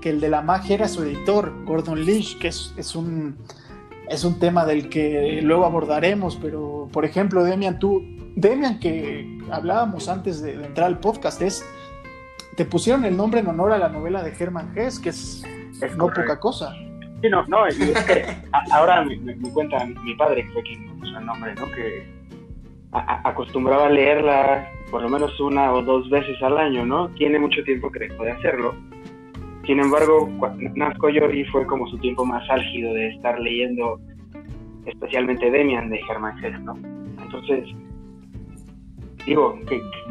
que 0.00 0.10
el 0.10 0.20
de 0.20 0.28
la 0.28 0.40
magia 0.40 0.76
era 0.76 0.88
su 0.88 1.02
editor, 1.02 1.52
Gordon 1.64 2.04
Lynch, 2.04 2.38
que 2.38 2.48
es, 2.48 2.72
es, 2.76 2.94
un, 2.94 3.36
es 4.08 4.22
un 4.24 4.38
tema 4.38 4.64
del 4.64 4.88
que 4.88 5.40
luego 5.42 5.64
abordaremos, 5.64 6.36
pero 6.36 6.88
por 6.92 7.04
ejemplo, 7.04 7.42
Demian, 7.42 7.80
tú, 7.80 8.02
Demian, 8.36 8.78
que 8.78 9.40
hablábamos 9.50 10.08
antes 10.08 10.40
de, 10.42 10.54
entrar 10.54 10.86
al 10.86 11.00
podcast, 11.00 11.42
es, 11.42 11.64
te 12.56 12.64
pusieron 12.64 13.04
el 13.04 13.16
nombre 13.16 13.40
en 13.40 13.48
honor 13.48 13.72
a 13.72 13.78
la 13.78 13.88
novela 13.88 14.22
de 14.22 14.32
Hermann 14.38 14.78
Hesse, 14.78 15.00
que 15.00 15.08
es, 15.08 15.42
es 15.82 15.96
no 15.96 16.06
poca 16.06 16.38
cosa. 16.38 16.72
Sí, 17.20 17.28
no, 17.28 17.44
no, 17.46 17.66
es 17.66 17.76
que 17.76 18.26
ahora 18.70 19.02
me, 19.02 19.36
cuenta 19.50 19.84
mi 19.86 20.14
padre, 20.14 20.44
que 20.44 20.52
fue 20.52 20.62
quien 20.62 20.98
puso 21.00 21.18
el 21.18 21.26
nombre, 21.26 21.52
¿no? 21.56 21.66
Que 21.72 22.15
acostumbraba 22.92 23.86
a 23.86 23.90
leerla 23.90 24.70
por 24.90 25.02
lo 25.02 25.08
menos 25.08 25.38
una 25.40 25.72
o 25.72 25.82
dos 25.82 26.08
veces 26.08 26.40
al 26.42 26.58
año, 26.58 26.86
¿no? 26.86 27.08
Tiene 27.10 27.38
mucho 27.38 27.62
tiempo 27.64 27.90
que 27.90 28.00
dejó 28.00 28.24
de 28.24 28.30
hacerlo 28.30 28.74
sin 29.66 29.80
embargo, 29.80 30.30
nazco 30.74 31.08
yo 31.08 31.28
y 31.28 31.44
fue 31.46 31.66
como 31.66 31.88
su 31.88 31.98
tiempo 31.98 32.24
más 32.24 32.48
álgido 32.48 32.94
de 32.94 33.08
estar 33.08 33.38
leyendo 33.40 33.98
especialmente 34.84 35.50
Demian 35.50 35.90
de 35.90 36.00
Germán 36.04 36.38
Hesse, 36.38 36.60
¿no? 36.60 36.74
Entonces, 37.20 37.68
digo, 39.26 39.58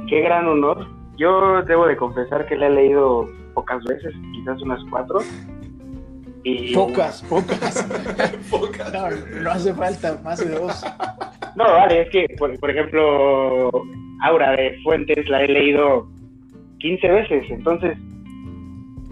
qué, 0.10 0.22
gran 0.22 0.48
honor. 0.48 0.86
Yo 1.18 1.62
debo 1.64 1.88
de 1.88 1.96
confesar 1.96 2.46
que 2.46 2.58
le 2.58 2.68
he 2.68 2.70
leído 2.70 3.30
pocas 3.54 3.82
veces, 3.86 4.14
quizás 4.34 4.62
unas 4.62 4.82
cuatro. 4.90 5.20
Y... 6.44 6.74
Pocas, 6.74 7.24
pocas. 7.24 7.88
pocas. 8.52 8.92
No, 9.42 9.52
hace 9.52 9.74
falta 9.74 10.20
más 10.22 10.40
de 10.40 10.60
dos. 10.60 10.84
No, 11.56 11.64
vale, 11.64 12.02
es 12.02 12.10
que, 12.10 12.28
por, 12.38 12.58
por 12.60 12.70
ejemplo, 12.70 13.72
Aura 14.22 14.52
de 14.52 14.78
Fuentes 14.84 15.28
la 15.30 15.44
he 15.44 15.48
leído 15.48 16.08
15 16.80 17.08
veces, 17.08 17.46
entonces 17.50 17.98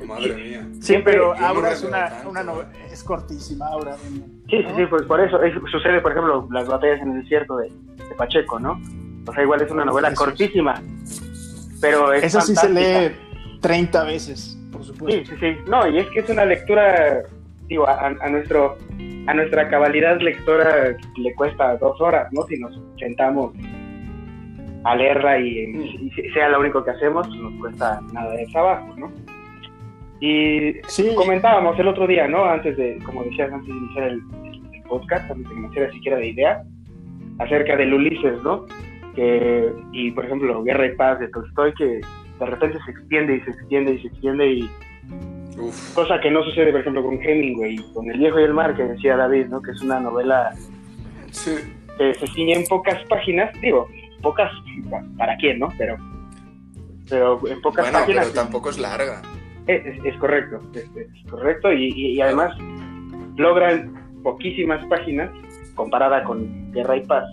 Madre 0.06 0.36
mía. 0.36 0.68
Sí, 0.82 0.96
pero 1.04 1.34
Aura 1.34 1.72
es 1.72 1.84
una, 1.84 2.24
una 2.28 2.44
novela, 2.44 2.70
es 2.92 3.04
cortísima, 3.04 3.68
Aura. 3.68 3.96
Sí, 3.98 4.34
sí, 4.50 4.66
sí, 4.76 4.86
pues 4.90 5.04
por 5.04 5.20
eso 5.22 5.40
sucede, 5.72 6.02
por 6.02 6.12
ejemplo, 6.12 6.48
las 6.52 6.68
batallas 6.68 7.02
en 7.02 7.12
el 7.12 7.22
desierto 7.22 7.58
de, 7.58 7.72
Pacheco, 8.18 8.60
¿no? 8.60 8.80
O 9.26 9.34
sea, 9.34 9.44
igual 9.44 9.62
es 9.62 9.72
una 9.72 9.86
novela 9.86 10.14
cortísima, 10.14 10.82
pero 11.82 12.14
es 12.14 12.24
Esa 12.26 12.42
sí 12.42 12.56
se 12.56 12.70
lee 12.70 13.16
30 13.62 14.04
veces, 14.04 14.58
por 14.72 14.84
supuesto. 14.84 15.32
Sí, 15.32 15.38
sí, 15.40 15.54
sí. 15.56 15.58
No, 15.68 15.88
y 15.88 16.00
es 16.00 16.08
que 16.10 16.20
es 16.20 16.30
una 16.30 16.46
lectura, 16.46 17.24
digo, 17.74 17.88
a, 17.90 18.30
nuestro 18.30 18.78
a 19.28 19.34
nuestra 19.34 19.68
cabalidad 19.68 20.20
lectora 20.20 20.96
le 21.18 21.34
cuesta 21.34 21.76
dos 21.78 22.00
horas, 22.00 22.32
¿no? 22.32 22.44
Si 22.44 22.60
nos 22.60 22.80
sentamos 23.00 23.54
a 24.84 24.96
leerla 24.96 25.40
y, 25.40 26.02
y 26.02 26.30
sea 26.34 26.50
lo 26.50 26.60
único 26.60 26.84
que 26.84 26.92
hacemos, 26.92 27.28
nos 27.36 27.54
cuesta 27.60 28.00
nada 28.14 28.32
de 28.34 28.46
trabajo, 28.48 28.94
¿no? 28.98 29.12
Y 30.20 30.80
comentábamos 31.16 31.78
el 31.80 31.88
otro 31.88 32.06
día, 32.06 32.28
¿no? 32.28 32.46
Antes 32.46 32.78
de, 32.78 33.00
como 33.06 33.24
decías, 33.24 33.52
antes 33.52 33.68
de 33.68 33.76
iniciar 33.76 34.08
el, 34.10 34.22
podcast, 34.88 35.32
antes 35.32 35.50
de 35.50 35.70
que 35.72 35.80
me 35.80 35.92
siquiera 35.92 36.18
de 36.18 36.28
idea, 36.28 36.64
acerca 37.40 37.76
del 37.76 37.94
Ulises, 37.94 38.42
¿no? 38.44 38.66
Que, 39.16 39.72
y 39.92 40.12
por 40.12 40.26
ejemplo, 40.26 40.64
Guerra 40.64 40.86
y 40.86 40.96
Paz 40.96 41.20
de 41.20 41.28
Tolstoy, 41.30 41.74
que 41.74 42.02
de 42.40 42.46
repente 42.46 42.78
se 42.86 42.92
extiende 42.92 43.38
y 43.38 43.42
se 43.42 43.50
extiende 43.52 43.94
y 43.94 44.00
se 44.00 44.08
extiende 44.08 44.48
y 44.48 44.70
cosa 45.94 46.20
que 46.20 46.32
no 46.32 46.44
sucede, 46.44 46.72
por 46.72 46.82
ejemplo, 46.82 47.04
con 47.04 47.22
Hemingway, 47.22 47.78
con 47.94 48.10
El 48.10 48.20
viejo 48.20 48.40
y 48.40 48.44
el 48.44 48.54
mar, 48.54 48.76
que 48.76 48.84
decía 48.84 49.16
David, 49.18 49.48
¿no? 49.48 49.62
Que 49.62 49.72
es 49.72 49.82
una 49.82 50.00
novela 50.00 50.52
que 51.98 52.14
se 52.16 52.28
ciñe 52.28 52.54
en 52.54 52.66
pocas 52.66 53.04
páginas, 53.08 53.52
digo, 53.62 53.88
pocas 54.22 54.52
para 55.18 55.36
quién, 55.38 55.60
¿no? 55.60 55.70
Pero 55.78 55.98
pero 57.10 57.48
en 57.48 57.62
pocas 57.62 57.86
bueno, 57.86 58.00
páginas. 58.00 58.28
pero 58.30 58.44
tampoco 58.44 58.70
es 58.70 58.78
larga. 58.80 59.22
Es, 59.68 60.04
es 60.04 60.18
correcto, 60.18 60.60
es, 60.74 60.90
es 60.96 61.30
correcto 61.30 61.72
y, 61.72 61.86
y, 61.96 62.08
y, 62.18 62.22
además 62.22 62.54
logran 63.38 64.22
poquísimas 64.24 64.86
páginas 64.88 65.30
comparada 65.76 66.24
con 66.24 66.72
Guerra 66.72 66.98
y 66.98 67.02
Paz, 67.02 67.26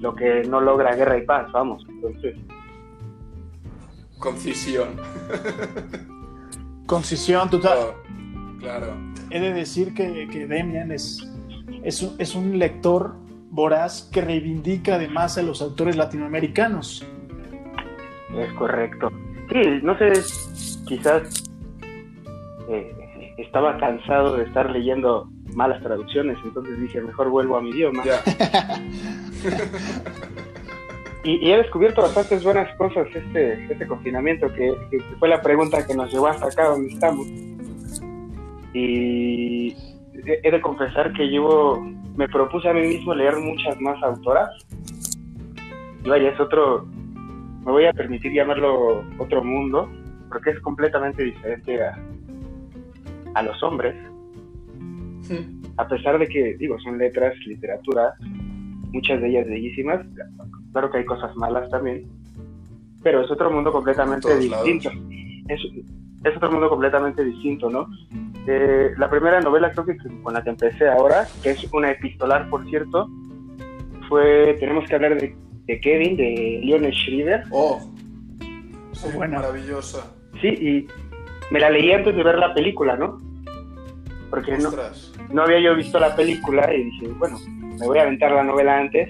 lo 0.00 0.14
que 0.14 0.42
no 0.48 0.60
logra 0.60 0.94
Guerra 0.94 1.18
y 1.18 1.22
Paz, 1.26 1.50
vamos, 1.52 1.84
entonces... 1.88 2.36
Concisión. 4.18 4.88
Concisión 6.86 7.50
total. 7.50 7.78
Oh, 7.80 8.58
claro. 8.60 8.94
He 9.30 9.40
de 9.40 9.52
decir 9.52 9.94
que, 9.94 10.28
que 10.28 10.46
Demian 10.46 10.92
es, 10.92 11.28
es, 11.82 12.02
un, 12.02 12.14
es 12.18 12.34
un 12.34 12.58
lector 12.58 13.16
voraz 13.50 14.08
que 14.12 14.20
reivindica 14.20 14.94
además 14.94 15.36
a 15.38 15.42
los 15.42 15.62
autores 15.62 15.96
latinoamericanos. 15.96 17.04
Es 18.36 18.52
correcto. 18.54 19.10
Sí, 19.50 19.80
no 19.82 19.96
sé, 19.98 20.12
quizás 20.86 21.44
eh, 22.68 23.34
estaba 23.38 23.78
cansado 23.78 24.36
de 24.36 24.44
estar 24.44 24.70
leyendo 24.70 25.28
malas 25.54 25.82
traducciones, 25.82 26.38
entonces 26.44 26.78
dije, 26.80 27.00
mejor 27.00 27.30
vuelvo 27.30 27.56
a 27.56 27.62
mi 27.62 27.70
idioma. 27.70 28.04
Ya. 28.04 28.22
y, 31.26 31.44
y, 31.44 31.52
he 31.52 31.56
descubierto 31.56 32.02
bastantes 32.02 32.44
buenas 32.44 32.72
cosas 32.76 33.08
este, 33.12 33.64
este 33.64 33.86
confinamiento, 33.86 34.46
que, 34.54 34.72
que, 34.90 35.00
fue 35.18 35.28
la 35.28 35.42
pregunta 35.42 35.84
que 35.84 35.94
nos 35.94 36.12
llevó 36.12 36.28
hasta 36.28 36.46
acá 36.46 36.68
donde 36.68 36.92
estamos. 36.92 37.26
Y 38.72 39.74
he 40.24 40.50
de 40.50 40.60
confesar 40.60 41.12
que 41.14 41.28
yo 41.30 41.82
me 42.16 42.28
propuse 42.28 42.68
a 42.68 42.72
mí 42.72 42.82
mismo 42.82 43.12
leer 43.12 43.36
muchas 43.38 43.80
más 43.80 44.00
autoras. 44.04 44.50
Y 46.04 46.08
vaya, 46.08 46.30
es 46.30 46.38
otro, 46.38 46.84
me 46.84 47.72
voy 47.72 47.86
a 47.86 47.92
permitir 47.92 48.32
llamarlo 48.32 49.04
otro 49.18 49.42
mundo, 49.42 49.90
porque 50.28 50.50
es 50.50 50.60
completamente 50.60 51.24
diferente 51.24 51.82
a, 51.82 51.98
a 53.34 53.42
los 53.42 53.60
hombres. 53.64 53.96
A 55.76 55.88
pesar 55.88 56.20
de 56.20 56.28
que, 56.28 56.56
digo, 56.56 56.78
son 56.78 56.98
letras, 56.98 57.34
literatura, 57.46 58.14
muchas 58.92 59.20
de 59.20 59.28
ellas 59.28 59.48
bellísimas, 59.48 60.06
claro 60.76 60.90
que 60.90 60.98
hay 60.98 61.06
cosas 61.06 61.34
malas 61.36 61.70
también, 61.70 62.06
pero 63.02 63.22
es 63.22 63.30
otro 63.30 63.50
mundo 63.50 63.72
completamente 63.72 64.36
distinto. 64.36 64.90
Es, 65.48 65.60
es, 66.22 66.36
otro 66.36 66.52
mundo 66.52 66.68
completamente 66.68 67.24
distinto, 67.24 67.70
¿no? 67.70 67.88
Eh, 68.46 68.92
la 68.98 69.08
primera 69.08 69.40
novela 69.40 69.72
creo 69.72 69.86
que 69.86 69.96
con 70.22 70.34
la 70.34 70.44
que 70.44 70.50
empecé 70.50 70.86
ahora, 70.86 71.26
que 71.42 71.52
es 71.52 71.72
una 71.72 71.92
epistolar, 71.92 72.50
por 72.50 72.68
cierto, 72.68 73.08
fue, 74.06 74.54
tenemos 74.60 74.86
que 74.86 74.96
hablar 74.96 75.18
de, 75.18 75.34
de 75.64 75.80
Kevin, 75.80 76.14
de 76.18 76.60
Lionel 76.62 76.92
Shriver. 76.92 77.44
Oh, 77.52 77.80
sí, 78.92 79.08
bueno. 79.14 79.36
maravillosa. 79.36 80.12
Sí, 80.42 80.48
y 80.48 80.88
me 81.50 81.58
la 81.58 81.70
leí 81.70 81.90
antes 81.90 82.14
de 82.14 82.22
ver 82.22 82.38
la 82.38 82.52
película, 82.52 82.98
¿no? 82.98 83.18
Porque 84.28 84.58
no, 84.58 84.70
no, 85.32 85.42
había 85.42 85.60
yo 85.60 85.74
visto 85.74 85.98
la 85.98 86.14
película 86.14 86.70
y 86.74 86.84
dije, 86.84 87.08
bueno, 87.16 87.38
me 87.48 87.86
voy 87.86 87.98
a 87.98 88.02
aventar 88.02 88.32
la 88.32 88.42
novela 88.42 88.78
antes. 88.78 89.08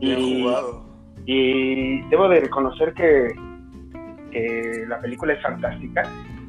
Y, 0.00 0.42
jugado. 0.42 0.84
y 1.24 2.02
debo 2.08 2.28
de 2.28 2.40
reconocer 2.40 2.92
que, 2.94 3.34
que, 4.30 4.84
la 4.88 5.00
película 5.00 5.32
es 5.32 5.42
fantástica. 5.42 6.02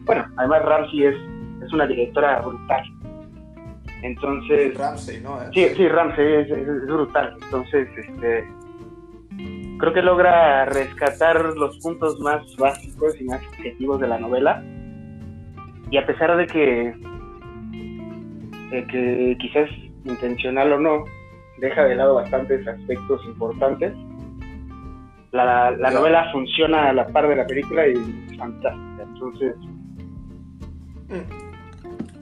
Bueno, 0.06 0.26
además 0.38 0.64
Ramsey 0.64 1.04
es, 1.06 1.16
es 1.64 1.74
una 1.74 1.88
directora 1.88 2.42
brutal. 2.42 2.84
Entonces... 4.04 4.78
Ramsey, 4.78 5.22
¿no? 5.22 5.42
¿Eh? 5.42 5.50
Sí, 5.54 5.68
sí, 5.76 5.88
Ramsey 5.88 6.34
es, 6.34 6.52
es, 6.52 6.68
es, 6.68 6.86
brutal. 6.88 7.38
Entonces, 7.44 7.88
este... 7.98 8.48
Creo 9.80 9.94
que 9.94 10.02
logra 10.02 10.66
rescatar 10.66 11.56
los 11.56 11.78
puntos 11.80 12.20
más 12.20 12.44
básicos 12.58 13.20
y 13.22 13.26
más 13.26 13.46
objetivos 13.48 14.00
de 14.00 14.08
la 14.08 14.18
novela. 14.18 14.64
Y 15.92 15.98
a 15.98 16.06
pesar 16.06 16.36
de 16.36 16.48
que 16.48 16.94
eh, 18.72 18.86
que 18.92 19.38
quizás 19.40 19.70
intencional 20.04 20.74
o 20.74 20.80
no, 20.80 21.06
deja 21.60 21.84
de 21.84 21.96
lado 21.96 22.16
bastantes 22.16 22.68
aspectos 22.68 23.22
importantes. 23.26 23.94
La, 25.32 25.72
la 25.72 25.92
novela 25.92 26.32
funciona 26.32 26.90
a 26.90 26.94
la 26.94 27.08
par 27.08 27.28
de 27.28 27.36
la 27.36 27.46
película 27.46 27.88
y 27.88 27.94
es 27.94 28.38
fantástica. 28.38 29.04
Entonces. 29.04 29.56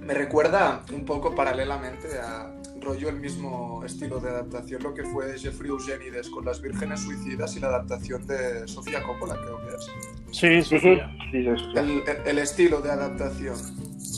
Me 0.02 0.13
recuerda 0.13 0.82
un 0.93 1.06
poco 1.06 1.34
paralelamente 1.34 2.08
a 2.19 2.52
rollo 2.82 3.10
el 3.10 3.19
mismo 3.19 3.84
estilo 3.84 4.19
de 4.19 4.30
adaptación, 4.30 4.84
lo 4.84 4.93
que 4.93 5.04
fue 5.04 5.38
Jeffrey 5.39 5.71
Eugenides 5.71 6.30
con 6.30 6.45
Las 6.45 6.62
Vírgenes 6.62 7.02
Suicidas 7.02 7.56
y 7.58 7.60
la 7.60 7.67
adaptación 7.67 8.28
de 8.28 8.67
Sofía 8.67 9.02
Coppola, 9.02 9.36
creo 9.36 9.60
que 9.62 9.76
es. 9.76 9.86
Sí. 10.32 10.62
Sí, 10.62 10.62
sí, 10.62 10.80
sí. 10.80 11.00
El, 11.34 11.48
el, 11.48 12.04
el 12.26 12.38
estilo 12.38 12.82
de 12.82 12.91
adaptación. 12.91 13.56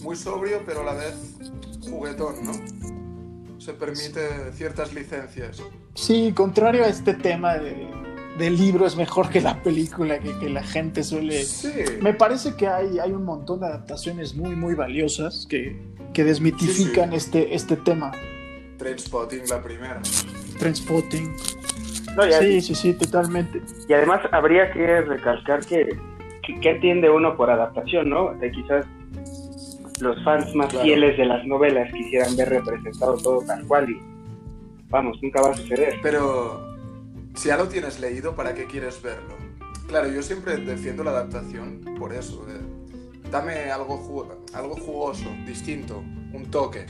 Muy 0.03 0.15
sobrio, 0.17 0.61
pero 0.65 0.81
a 0.81 0.85
la 0.85 0.93
vez 0.95 1.37
juguetón, 1.89 2.35
¿no? 2.43 2.96
Se 3.57 3.73
permite 3.73 4.51
ciertas 4.53 4.93
licencias. 4.93 5.61
Sí, 5.95 6.31
contrario 6.35 6.83
a 6.83 6.87
este 6.87 7.13
tema 7.13 7.55
de, 7.55 7.87
del 8.37 8.55
libro 8.57 8.85
es 8.85 8.95
mejor 8.95 9.29
que 9.29 9.41
la 9.41 9.61
película, 9.63 10.19
que, 10.19 10.37
que 10.39 10.49
la 10.49 10.63
gente 10.63 11.03
suele... 11.03 11.43
Sí. 11.43 11.71
Me 12.01 12.13
parece 12.13 12.55
que 12.55 12.67
hay, 12.67 12.99
hay 12.99 13.11
un 13.11 13.25
montón 13.25 13.61
de 13.61 13.67
adaptaciones 13.67 14.35
muy, 14.35 14.55
muy 14.55 14.75
valiosas 14.75 15.47
que, 15.49 15.75
que 16.13 16.23
desmitifican 16.23 17.11
sí, 17.11 17.19
sí. 17.19 17.25
Este, 17.25 17.55
este 17.55 17.77
tema. 17.77 18.11
Trainspotting, 18.77 19.41
la 19.49 19.61
primera. 19.61 20.01
Trainspotting. 20.59 21.35
No, 22.15 22.27
ya, 22.27 22.39
sí, 22.39 22.61
sí, 22.61 22.75
sí, 22.75 22.93
totalmente. 22.93 23.61
Y 23.87 23.93
además 23.93 24.21
habría 24.31 24.71
que 24.71 25.01
recalcar 25.01 25.65
que, 25.65 25.97
que, 26.43 26.59
que 26.59 26.69
entiende 26.69 27.09
uno 27.09 27.35
por 27.35 27.49
adaptación, 27.49 28.09
¿no? 28.09 28.33
De 28.35 28.51
quizás 28.51 28.85
los 29.99 30.23
fans 30.23 30.53
más 30.55 30.69
claro. 30.69 30.85
fieles 30.85 31.17
de 31.17 31.25
las 31.25 31.45
novelas 31.45 31.91
quisieran 31.93 32.35
ver 32.35 32.49
representado 32.49 33.17
todo 33.17 33.41
tal 33.45 33.65
cual 33.67 33.89
y 33.89 33.99
vamos, 34.89 35.17
nunca 35.21 35.41
va 35.41 35.51
a 35.51 35.57
suceder. 35.57 35.95
Pero 36.01 36.75
si 37.35 37.49
ya 37.49 37.57
lo 37.57 37.67
tienes 37.67 37.99
leído, 37.99 38.35
¿para 38.35 38.53
qué 38.53 38.65
quieres 38.65 39.01
verlo? 39.01 39.35
Claro, 39.87 40.09
yo 40.09 40.21
siempre 40.21 40.57
defiendo 40.57 41.03
la 41.03 41.11
adaptación 41.11 41.81
por 41.97 42.13
eso. 42.13 42.45
Eh. 42.49 43.29
Dame 43.31 43.71
algo, 43.71 43.97
ju 43.97 44.25
algo 44.53 44.75
jugoso, 44.75 45.29
distinto, 45.45 45.99
un 46.33 46.47
toque. 46.49 46.85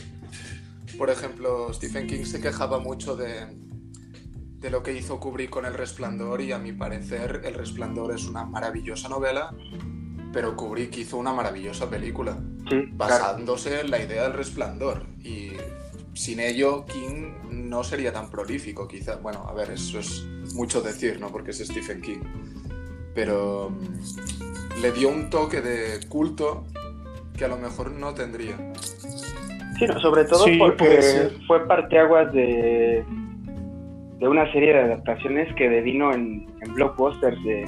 Por 0.97 1.09
ejemplo, 1.09 1.73
Stephen 1.73 2.07
King 2.07 2.23
se 2.23 2.39
quejaba 2.41 2.79
mucho 2.79 3.15
de, 3.15 3.47
de 4.59 4.69
lo 4.69 4.81
que 4.83 4.93
hizo 4.93 5.19
Kubrick 5.19 5.49
con 5.49 5.65
El 5.65 5.73
Resplandor 5.73 6.41
y 6.41 6.51
a 6.51 6.57
mi 6.57 6.71
parecer 6.71 7.41
El 7.43 7.53
Resplandor 7.53 8.13
es 8.13 8.25
una 8.25 8.45
maravillosa 8.45 9.09
novela, 9.09 9.53
pero 10.33 10.55
Kubrick 10.55 10.97
hizo 10.97 11.17
una 11.17 11.33
maravillosa 11.33 11.89
película 11.89 12.37
sí, 12.69 12.89
basándose 12.91 13.69
claro. 13.69 13.85
en 13.85 13.91
la 13.91 14.03
idea 14.03 14.23
del 14.23 14.33
resplandor. 14.33 15.03
Y 15.23 15.51
sin 16.13 16.39
ello 16.39 16.85
King 16.85 17.33
no 17.49 17.83
sería 17.83 18.11
tan 18.13 18.29
prolífico 18.29 18.87
quizá. 18.87 19.17
Bueno 19.17 19.45
a 19.47 19.53
ver 19.53 19.71
eso 19.71 19.99
es 19.99 20.25
mucho 20.53 20.81
decir 20.81 21.19
no 21.19 21.29
porque 21.29 21.51
es 21.51 21.59
Stephen 21.59 22.01
King. 22.01 22.19
Pero 23.13 23.67
um, 23.67 23.79
le 24.81 24.91
dio 24.91 25.09
un 25.09 25.29
toque 25.29 25.61
de 25.61 26.05
culto 26.07 26.65
que 27.35 27.45
a 27.45 27.47
lo 27.47 27.57
mejor 27.57 27.91
no 27.91 28.13
tendría. 28.13 28.57
Sí 29.79 29.85
no, 29.87 29.99
sobre 29.99 30.25
todo 30.25 30.45
sí, 30.45 30.57
porque 30.57 31.31
fue 31.47 31.67
parteaguas 31.67 32.31
de 32.33 33.05
de 34.19 34.27
una 34.27 34.51
serie 34.51 34.73
de 34.73 34.79
adaptaciones 34.79 35.53
que 35.55 35.69
devino 35.69 36.11
en, 36.11 36.47
en 36.61 36.73
blockbusters 36.73 37.37
de, 37.43 37.65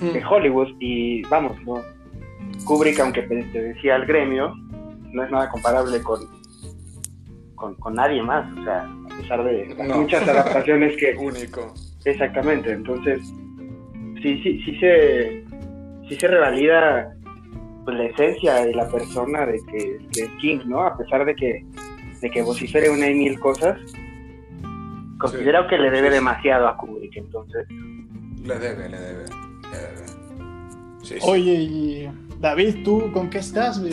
hmm. 0.00 0.12
de 0.12 0.24
Hollywood 0.24 0.68
y 0.80 1.22
vamos 1.22 1.60
no 1.62 1.82
Kubrick, 2.64 3.00
aunque 3.00 3.22
te 3.22 3.62
decía 3.62 3.94
al 3.96 4.06
gremio, 4.06 4.54
no 5.12 5.24
es 5.24 5.30
nada 5.30 5.48
comparable 5.48 6.02
con, 6.02 6.20
con, 7.54 7.74
con 7.76 7.94
nadie 7.94 8.22
más, 8.22 8.50
o 8.58 8.64
sea, 8.64 8.82
a 8.82 9.16
pesar 9.20 9.44
de 9.44 9.74
no. 9.86 10.00
muchas 10.00 10.26
adaptaciones 10.28 10.96
que... 10.96 11.14
Único. 11.18 11.74
Exactamente, 12.04 12.72
entonces, 12.72 13.20
sí, 14.22 14.40
sí, 14.42 14.62
sí 14.64 14.78
se, 14.78 15.44
sí 16.08 16.16
se 16.16 16.28
revalida 16.28 17.14
pues, 17.84 17.96
la 17.96 18.04
esencia 18.04 18.54
de 18.64 18.74
la 18.74 18.88
persona 18.88 19.46
de 19.46 19.60
que, 19.70 19.98
que, 20.12 20.22
es 20.22 20.30
King, 20.40 20.60
¿no? 20.66 20.82
A 20.82 20.96
pesar 20.96 21.24
de 21.24 21.34
que, 21.34 21.64
de 22.20 22.30
que 22.30 22.42
vocifere 22.42 22.90
una 22.90 23.08
y 23.08 23.14
mil 23.14 23.38
cosas, 23.40 23.78
considero 25.18 25.62
sí. 25.62 25.68
que 25.70 25.78
le 25.78 25.90
debe 25.90 26.10
demasiado 26.10 26.68
a 26.68 26.76
Kubrick, 26.76 27.16
entonces... 27.16 27.66
Le 28.44 28.58
debe, 28.58 28.88
le 28.88 28.98
debe. 28.98 29.24
Sí, 31.02 31.14
sí. 31.14 31.20
Oye, 31.22 31.54
y 31.54 32.10
David, 32.40 32.84
¿tú 32.84 33.10
con 33.12 33.30
qué 33.30 33.38
estás? 33.38 33.78
Me, 33.80 33.90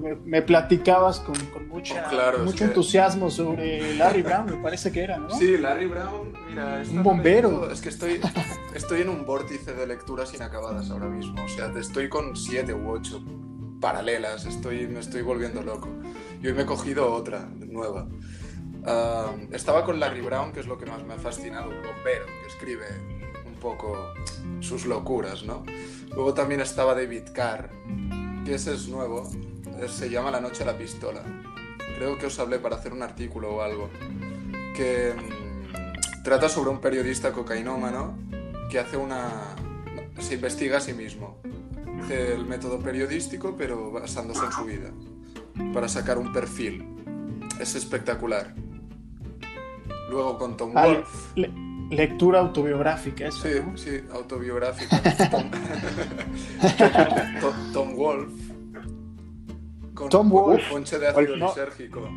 me, 0.00 0.16
me 0.16 0.42
platicabas 0.42 1.20
con, 1.20 1.36
con 1.46 1.68
mucha, 1.68 2.04
oh, 2.06 2.10
claro, 2.10 2.38
mucho 2.40 2.64
entusiasmo 2.64 3.30
sobre 3.30 3.94
Larry 3.94 4.22
Brown, 4.22 4.46
me 4.46 4.56
parece 4.56 4.90
que 4.90 5.02
era, 5.02 5.18
¿no? 5.18 5.30
Sí, 5.30 5.58
Larry 5.58 5.86
Brown, 5.86 6.32
mira, 6.48 6.82
un 6.90 7.02
bombero. 7.02 7.50
Leyendo, 7.50 7.70
es 7.70 7.80
que 7.80 7.90
estoy, 7.90 8.20
estoy 8.74 9.02
en 9.02 9.10
un 9.10 9.24
vórtice 9.24 9.74
de 9.74 9.86
lecturas 9.86 10.34
inacabadas 10.34 10.90
ahora 10.90 11.06
mismo. 11.06 11.44
O 11.44 11.48
sea, 11.48 11.72
estoy 11.78 12.08
con 12.08 12.34
siete 12.36 12.74
u 12.74 12.90
ocho 12.90 13.22
paralelas, 13.80 14.46
estoy, 14.46 14.88
me 14.88 15.00
estoy 15.00 15.22
volviendo 15.22 15.62
loco. 15.62 15.88
Y 16.42 16.48
hoy 16.48 16.54
me 16.54 16.62
he 16.62 16.66
cogido 16.66 17.12
otra 17.12 17.48
nueva. 17.58 18.08
Uh, 18.82 19.52
estaba 19.52 19.84
con 19.84 20.00
Larry 20.00 20.20
Brown, 20.20 20.52
que 20.52 20.60
es 20.60 20.66
lo 20.66 20.78
que 20.78 20.86
más 20.86 21.04
me 21.04 21.14
ha 21.14 21.18
fascinado, 21.18 21.68
un 21.70 21.76
bombero 21.76 22.26
que 22.26 22.48
escribe 22.48 22.86
poco 23.66 24.14
sus 24.60 24.86
locuras, 24.86 25.42
¿no? 25.42 25.64
Luego 26.14 26.32
también 26.34 26.60
estaba 26.60 26.94
David 26.94 27.24
Carr, 27.34 27.70
que 28.44 28.54
ese 28.54 28.74
es 28.74 28.86
nuevo, 28.88 29.28
se 29.88 30.08
llama 30.08 30.30
La 30.30 30.40
noche 30.40 30.62
a 30.62 30.66
la 30.66 30.78
pistola. 30.78 31.20
Creo 31.96 32.16
que 32.16 32.26
os 32.26 32.38
hablé 32.38 32.60
para 32.60 32.76
hacer 32.76 32.92
un 32.92 33.02
artículo 33.02 33.56
o 33.56 33.62
algo. 33.62 33.90
Que 34.76 35.14
mm, 35.16 36.22
trata 36.22 36.48
sobre 36.48 36.70
un 36.70 36.80
periodista 36.80 37.32
cocainómano 37.32 38.16
que 38.70 38.78
hace 38.78 38.96
una... 38.96 39.30
se 40.20 40.34
investiga 40.34 40.76
a 40.78 40.80
sí 40.80 40.92
mismo. 40.92 41.38
Hace 42.04 42.34
el 42.34 42.46
método 42.46 42.78
periodístico 42.78 43.56
pero 43.58 43.90
basándose 43.90 44.44
en 44.44 44.52
su 44.52 44.64
vida. 44.64 44.90
Para 45.74 45.88
sacar 45.88 46.18
un 46.18 46.32
perfil. 46.32 46.84
Es 47.58 47.74
espectacular. 47.74 48.54
Luego 50.08 50.38
con 50.38 50.56
Tom 50.56 50.72
Wolf. 50.72 51.32
le- 51.34 51.65
lectura 51.90 52.40
autobiográfica, 52.40 53.26
eso. 53.28 53.42
Sí, 53.42 53.48
¿no? 53.64 53.76
sí, 53.76 54.00
autobiográfica. 54.12 55.00
Tom, 55.30 55.50
Tom- 57.40 57.72
Tom 57.72 57.94
Wolf. 57.96 58.32
Con 59.94 60.08
Tom 60.10 60.28
Wolf. 60.28 60.62
Ponche 60.70 60.98
de 60.98 61.08
ácido 61.08 61.36
No. 61.36 61.46
lisérgico. 61.48 62.08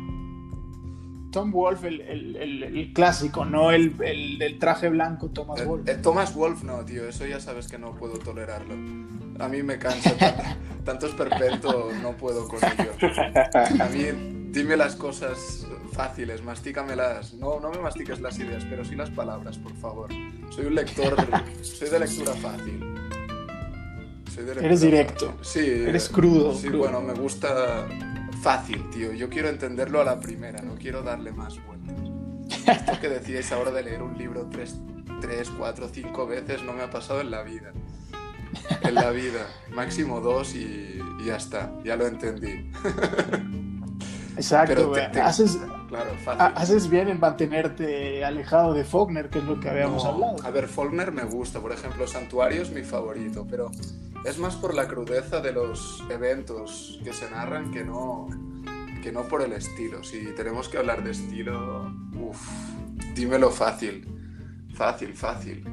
Tom 1.32 1.52
Wolf, 1.52 1.84
el, 1.84 2.00
el- 2.00 2.36
el- 2.36 2.62
el 2.64 2.92
clásico, 2.92 3.44
no 3.44 3.70
el, 3.70 3.94
el 4.04 4.36
del 4.38 4.58
traje 4.58 4.88
blanco 4.88 5.28
Thomas 5.30 5.64
Wolf. 5.64 5.88
Thomas 6.02 6.34
Wolf 6.34 6.64
no, 6.64 6.84
tío, 6.84 7.08
eso 7.08 7.24
ya 7.24 7.38
sabes 7.38 7.68
que 7.68 7.78
no 7.78 7.94
puedo 7.94 8.18
tolerarlo. 8.18 8.74
A 9.38 9.48
mí 9.48 9.62
me 9.62 9.78
cansa, 9.78 10.16
tan- 10.16 10.56
tanto 10.84 11.06
esperpento 11.06 11.90
no 12.02 12.12
puedo 12.16 12.48
con 12.48 12.58
ello. 12.58 12.90
A 13.80 13.86
mí, 13.86 14.39
dime 14.50 14.76
las 14.76 14.96
cosas 14.96 15.66
fáciles, 15.92 16.42
mastícamelas. 16.42 17.34
No, 17.34 17.60
no 17.60 17.70
me 17.70 17.78
mastiques 17.78 18.20
las 18.20 18.38
ideas, 18.38 18.64
pero 18.68 18.84
sí 18.84 18.94
las 18.94 19.10
palabras, 19.10 19.58
por 19.58 19.74
favor. 19.76 20.10
Soy 20.50 20.66
un 20.66 20.74
lector, 20.74 21.14
soy 21.62 21.88
de 21.90 21.98
lectura 22.00 22.32
fácil. 22.34 22.80
Soy 24.32 24.44
de 24.44 24.54
lectura 24.54 24.66
Eres 24.66 24.80
directo. 24.80 25.34
fácil. 25.38 25.44
Sí. 25.64 25.70
Eres 25.88 26.08
crudo, 26.08 26.54
Sí, 26.54 26.68
crudo. 26.68 26.78
bueno, 26.80 27.00
me 27.00 27.14
gusta 27.14 27.86
fácil, 28.42 28.88
tío. 28.90 29.12
Yo 29.12 29.28
quiero 29.28 29.48
entenderlo 29.48 30.00
a 30.00 30.04
la 30.04 30.18
primera, 30.20 30.62
no 30.62 30.74
quiero 30.76 31.02
darle 31.02 31.32
más 31.32 31.56
vueltas. 31.66 31.96
Esto 32.66 33.00
que 33.00 33.08
decíais 33.08 33.50
ahora 33.52 33.70
de 33.70 33.82
leer 33.82 34.02
un 34.02 34.16
libro 34.18 34.48
tres, 34.50 34.76
tres, 35.20 35.50
cuatro, 35.56 35.88
cinco 35.92 36.26
veces 36.26 36.62
no 36.62 36.72
me 36.72 36.82
ha 36.82 36.90
pasado 36.90 37.20
en 37.20 37.30
la 37.30 37.42
vida. 37.42 37.72
En 38.82 38.94
la 38.94 39.10
vida. 39.10 39.46
Máximo 39.72 40.20
dos 40.20 40.54
y, 40.54 41.00
y 41.20 41.24
ya 41.26 41.36
está. 41.36 41.72
Ya 41.84 41.94
lo 41.96 42.06
entendí. 42.06 42.70
Exacto, 44.40 44.92
te- 44.92 45.08
te- 45.08 45.20
Claro, 45.88 46.10
haces 46.54 46.88
bien 46.88 47.08
en 47.08 47.18
mantenerte 47.18 48.24
alejado 48.24 48.74
de 48.74 48.84
Faulkner, 48.84 49.28
que 49.28 49.38
es 49.40 49.44
lo 49.44 49.58
que 49.58 49.68
habíamos 49.70 50.04
No, 50.04 50.10
hablado. 50.10 50.36
A 50.44 50.50
ver, 50.50 50.68
Faulkner 50.68 51.10
me 51.12 51.24
gusta, 51.24 51.60
por 51.60 51.72
ejemplo, 51.72 52.06
Santuario 52.06 52.62
es 52.62 52.70
mi 52.70 52.82
favorito, 52.82 53.46
pero 53.50 53.70
es 54.24 54.38
más 54.38 54.54
por 54.56 54.74
la 54.74 54.86
crudeza 54.86 55.40
de 55.40 55.52
los 55.52 56.04
eventos 56.10 57.00
que 57.02 57.12
se 57.12 57.28
narran 57.30 57.70
que 57.72 57.84
no, 57.84 58.28
que 59.02 59.10
no 59.10 59.24
por 59.24 59.42
el 59.42 59.52
estilo. 59.52 60.04
Si 60.04 60.26
tenemos 60.36 60.68
que 60.68 60.78
hablar 60.78 61.02
de 61.02 61.10
estilo, 61.10 61.92
uff, 62.14 62.48
dímelo 63.14 63.50
fácil, 63.50 64.06
fácil, 64.74 65.14
fácil. 65.14 65.64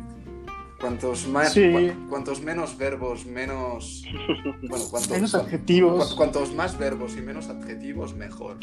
Cuantos, 0.80 1.28
más, 1.28 1.54
Sí. 1.54 1.62
cua- 1.62 2.10
cuantos 2.10 2.42
menos 2.42 2.78
verbos, 2.78 3.26
menos... 3.26 4.04
Bueno, 4.70 4.86
cuantos, 4.90 5.10
Menos 5.10 5.36
adjetivos. 5.36 6.12
Cu- 6.12 6.18
Cuantos 6.18 6.54
más 6.54 6.78
verbos 6.78 7.16
y 7.18 7.22
menos 7.22 7.50
adjetivos, 7.50 8.14
mejor. 8.16 8.58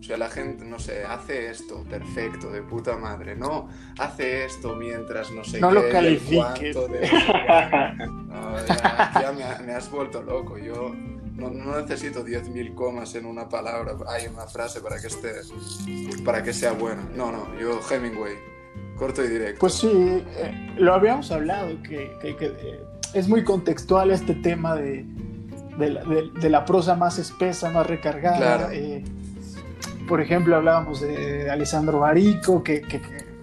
O 0.00 0.02
sea, 0.06 0.16
la 0.18 0.28
gente, 0.28 0.64
no 0.66 0.78
sé, 0.78 1.02
hace 1.04 1.50
esto, 1.50 1.82
perfecto, 1.88 2.50
de 2.50 2.60
puta 2.62 2.96
madre. 2.98 3.34
No, 3.36 3.68
hace 3.98 4.44
esto 4.44 4.74
mientras 4.76 5.30
no 5.30 5.42
sé 5.44 5.60
No 5.60 5.70
qué, 5.70 5.74
lo 5.74 5.88
califiques. 5.90 6.74
de 6.74 7.10
no 8.28 8.66
ya, 8.66 9.12
ya 9.22 9.32
me, 9.32 9.66
me 9.66 9.72
has 9.74 9.90
vuelto 9.90 10.22
loco. 10.22 10.58
Yo 10.58 10.94
no, 11.34 11.48
no 11.50 11.80
necesito 11.80 12.22
10.000 12.24 12.74
comas 12.74 13.14
en 13.14 13.24
una 13.24 13.48
palabra, 13.48 13.96
hay 14.08 14.26
una 14.26 14.46
frase 14.46 14.80
para 14.82 15.00
que 15.00 15.06
esté, 15.06 15.32
para 16.24 16.42
que 16.42 16.52
sea 16.52 16.72
buena. 16.72 17.02
No, 17.16 17.32
no, 17.32 17.58
yo 17.58 17.80
Hemingway, 17.90 18.34
corto 18.96 19.24
y 19.24 19.28
directo. 19.28 19.60
Pues 19.60 19.74
sí, 19.74 19.88
eh, 19.92 20.72
lo 20.76 20.94
habíamos 20.94 21.30
hablado, 21.30 21.82
que, 21.82 22.12
que- 22.22 22.36
que, 22.36 22.46
eh, 22.46 22.80
es 23.14 23.28
muy 23.28 23.44
contextual 23.44 24.10
este 24.10 24.34
tema 24.34 24.74
de, 24.74 25.04
de 25.78 25.90
la, 25.90 26.04
de- 26.04 26.30
de 26.40 26.50
la 26.50 26.64
prosa 26.64 26.94
más 26.96 27.18
espesa, 27.18 27.70
más 27.70 27.86
recargada. 27.86 28.36
Claro. 28.36 28.68
eh, 28.72 29.02
por 30.08 30.20
ejemplo, 30.20 30.56
hablábamos 30.56 31.00
de 31.00 31.50
Alessandro 31.50 32.00
Barico, 32.00 32.62
que, 32.62 32.82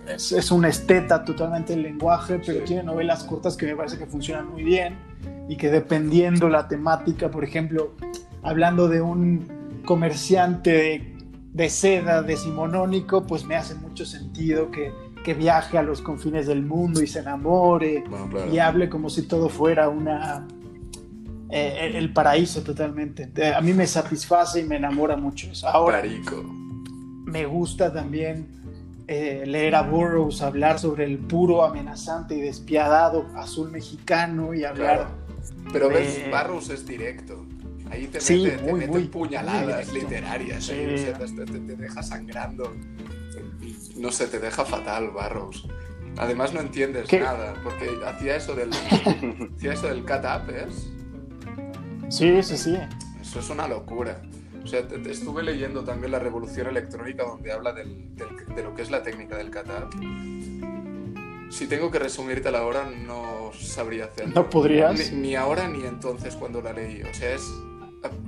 es, 0.08 0.32
es 0.32 0.52
un 0.52 0.66
esteta 0.66 1.24
totalmente 1.26 1.74
del 1.74 1.84
lenguaje, 1.84 2.40
pero 2.46 2.60
Sí. 2.60 2.66
tiene 2.66 2.84
novelas 2.84 3.24
cortas 3.24 3.58
que 3.58 3.66
me 3.66 3.76
parece 3.76 3.98
que 3.98 4.06
funcionan 4.06 4.48
muy 4.50 4.64
bien 4.64 4.96
y 5.50 5.56
que 5.58 5.72
dependiendo 5.72 6.50
la 6.50 6.68
temática, 6.68 7.32
por 7.32 7.44
ejemplo, 7.44 7.94
hablando 8.44 8.88
de 8.88 9.02
un 9.02 9.82
comerciante 9.86 10.72
de, 10.72 11.18
de 11.54 11.70
seda 11.70 12.22
decimonónico, 12.22 13.26
pues 13.26 13.44
me 13.46 13.56
hace 13.56 13.74
mucho 13.76 14.06
sentido 14.06 14.70
que, 14.70 14.92
que 15.24 15.34
viaje 15.34 15.78
a 15.78 15.84
los 15.84 16.02
confines 16.02 16.48
del 16.48 16.64
mundo 16.64 17.02
y 17.02 17.08
se 17.08 17.20
enamore 17.20 18.04
bueno, 18.10 18.28
claro. 18.30 18.52
y 18.52 18.60
hable 18.60 18.90
como 18.90 19.10
si 19.10 19.24
todo 19.28 19.50
fuera 19.50 19.88
una 19.90 20.48
eh, 21.50 21.92
el- 21.96 22.14
paraíso 22.14 22.62
totalmente. 22.64 23.30
A 23.54 23.60
mí 23.62 23.74
me 23.74 23.86
satisface 23.86 24.62
y 24.62 24.64
me 24.64 24.78
enamora 24.78 25.18
mucho 25.18 25.48
eso. 25.52 25.68
Ahora 25.68 26.02
me 27.26 27.46
gusta 27.46 27.92
también 27.94 28.48
eh, 29.08 29.44
leer 29.46 29.76
a 29.76 29.82
Burroughs 29.82 30.42
hablar 30.42 30.80
sobre 30.80 31.04
el 31.06 31.18
puro, 31.18 31.64
amenazante 31.66 32.36
y 32.36 32.42
despiadado 32.42 33.28
azul 33.36 33.70
mexicano 33.70 34.54
y 34.54 34.64
hablar 34.64 34.96
Claro. 34.98 35.22
Pero 35.74 35.90
de- 35.90 35.96
ves, 35.96 36.22
Barrows 36.32 36.70
es 36.70 36.86
directo. 36.86 37.46
Ahí 37.92 38.08
te 38.08 38.20
Sí, 38.22 38.42
mete, 38.44 38.58
te 38.58 38.64
muy, 38.64 38.80
mete 38.80 38.92
muy, 38.92 39.04
puñaladas 39.06 39.88
muy 39.92 40.00
literarias. 40.02 40.64
Sí. 40.64 40.72
¿eh? 40.76 41.14
O 41.14 41.28
sea, 41.28 41.36
te, 41.36 41.46
te- 41.46 41.60
te 41.60 41.76
deja 41.76 42.02
sangrando. 42.02 42.74
No 43.98 44.12
sé, 44.12 44.28
te 44.28 44.40
deja 44.40 44.66
fatal 44.66 45.12
Barrows. 45.12 45.68
Además 46.18 46.54
no 46.54 46.60
entiendes 46.62 47.08
¿Qué? 47.08 47.20
nada, 47.20 47.54
porque 47.64 47.90
hacía 48.06 48.36
eso 48.38 48.56
del, 48.56 48.70
hacía 49.58 49.74
eso 49.74 49.88
del 49.88 50.02
cut 50.02 50.24
up, 50.26 50.50
¿es? 50.50 50.90
Sí, 52.10 52.42
sí, 52.44 52.58
sí. 52.58 52.78
Eso 53.22 53.40
es 53.40 53.50
una 53.50 53.68
locura. 53.68 54.22
O 54.64 54.68
sea, 54.68 54.88
te- 54.88 54.98
te 55.00 55.12
estuve 55.12 55.44
leyendo 55.44 55.84
también 55.84 56.12
la 56.12 56.20
revolución 56.20 56.68
electrónica 56.68 57.24
donde 57.24 57.52
habla 57.52 57.74
del- 57.74 58.16
del- 58.16 58.56
de 58.56 58.64
lo 58.64 58.74
que 58.76 58.82
es 58.84 58.92
la 58.92 59.04
técnica 59.04 59.36
del 59.38 59.50
up. 59.50 59.90
Si 61.52 61.68
tengo 61.68 61.92
que 61.92 62.00
resumirte 62.00 62.50
la 62.52 62.64
hora, 62.64 62.90
no 62.90 63.52
sabría 63.60 64.06
hacerlo. 64.06 64.34
¿No 64.36 64.50
podrías? 64.50 65.12
Ni, 65.12 65.18
ni 65.20 65.36
ahora 65.36 65.68
ni 65.68 65.84
entonces 65.86 66.36
cuando 66.36 66.62
la 66.62 66.72
leí. 66.74 67.02
O 67.04 67.14
sea, 67.14 67.34
es 67.36 67.44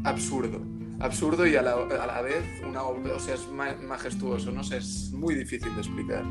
absurdo. 0.03 0.59
Absurdo 0.99 1.45
y 1.45 1.55
a 1.55 1.61
la, 1.61 1.73
a 1.73 2.07
la 2.07 2.21
vez 2.21 2.43
una 2.67 2.83
obra, 2.83 3.13
o 3.15 3.19
sea, 3.19 3.35
es 3.35 3.47
ma- 3.49 3.75
majestuoso. 3.87 4.51
No 4.51 4.63
sé, 4.63 4.77
es 4.77 5.11
muy 5.11 5.35
difícil 5.35 5.73
de 5.75 5.81
explicar. 5.81 6.23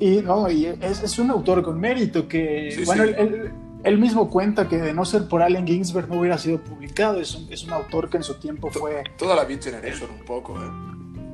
Y, 0.00 0.16
no, 0.22 0.50
y 0.50 0.66
es, 0.66 1.02
es 1.02 1.18
un 1.18 1.30
autor 1.30 1.62
con 1.62 1.78
mérito 1.80 2.26
que, 2.28 2.72
Sí, 2.76 2.84
bueno, 2.84 3.04
sí. 3.04 3.10
Él, 3.16 3.34
él- 3.34 3.50
él 3.84 3.98
mismo 3.98 4.30
cuenta 4.30 4.66
que 4.68 4.78
de 4.78 4.94
no 4.94 5.04
ser 5.04 5.28
por 5.28 5.42
Allen 5.42 5.66
Ginsberg 5.66 6.08
no 6.08 6.18
hubiera 6.20 6.38
sido 6.38 6.58
publicado. 6.58 7.20
Es 7.20 7.34
un, 7.34 7.52
es 7.52 7.64
un 7.64 7.72
autor 7.72 8.08
que 8.08 8.16
en 8.16 8.22
su 8.22 8.34
tiempo 8.34 8.70
fue, 8.70 9.04
Toda 9.18 9.36
la 9.36 9.44
Beat 9.44 9.62
Generation 9.62 10.08
un 10.18 10.24
poco, 10.24 10.58
¿eh? 10.58 10.70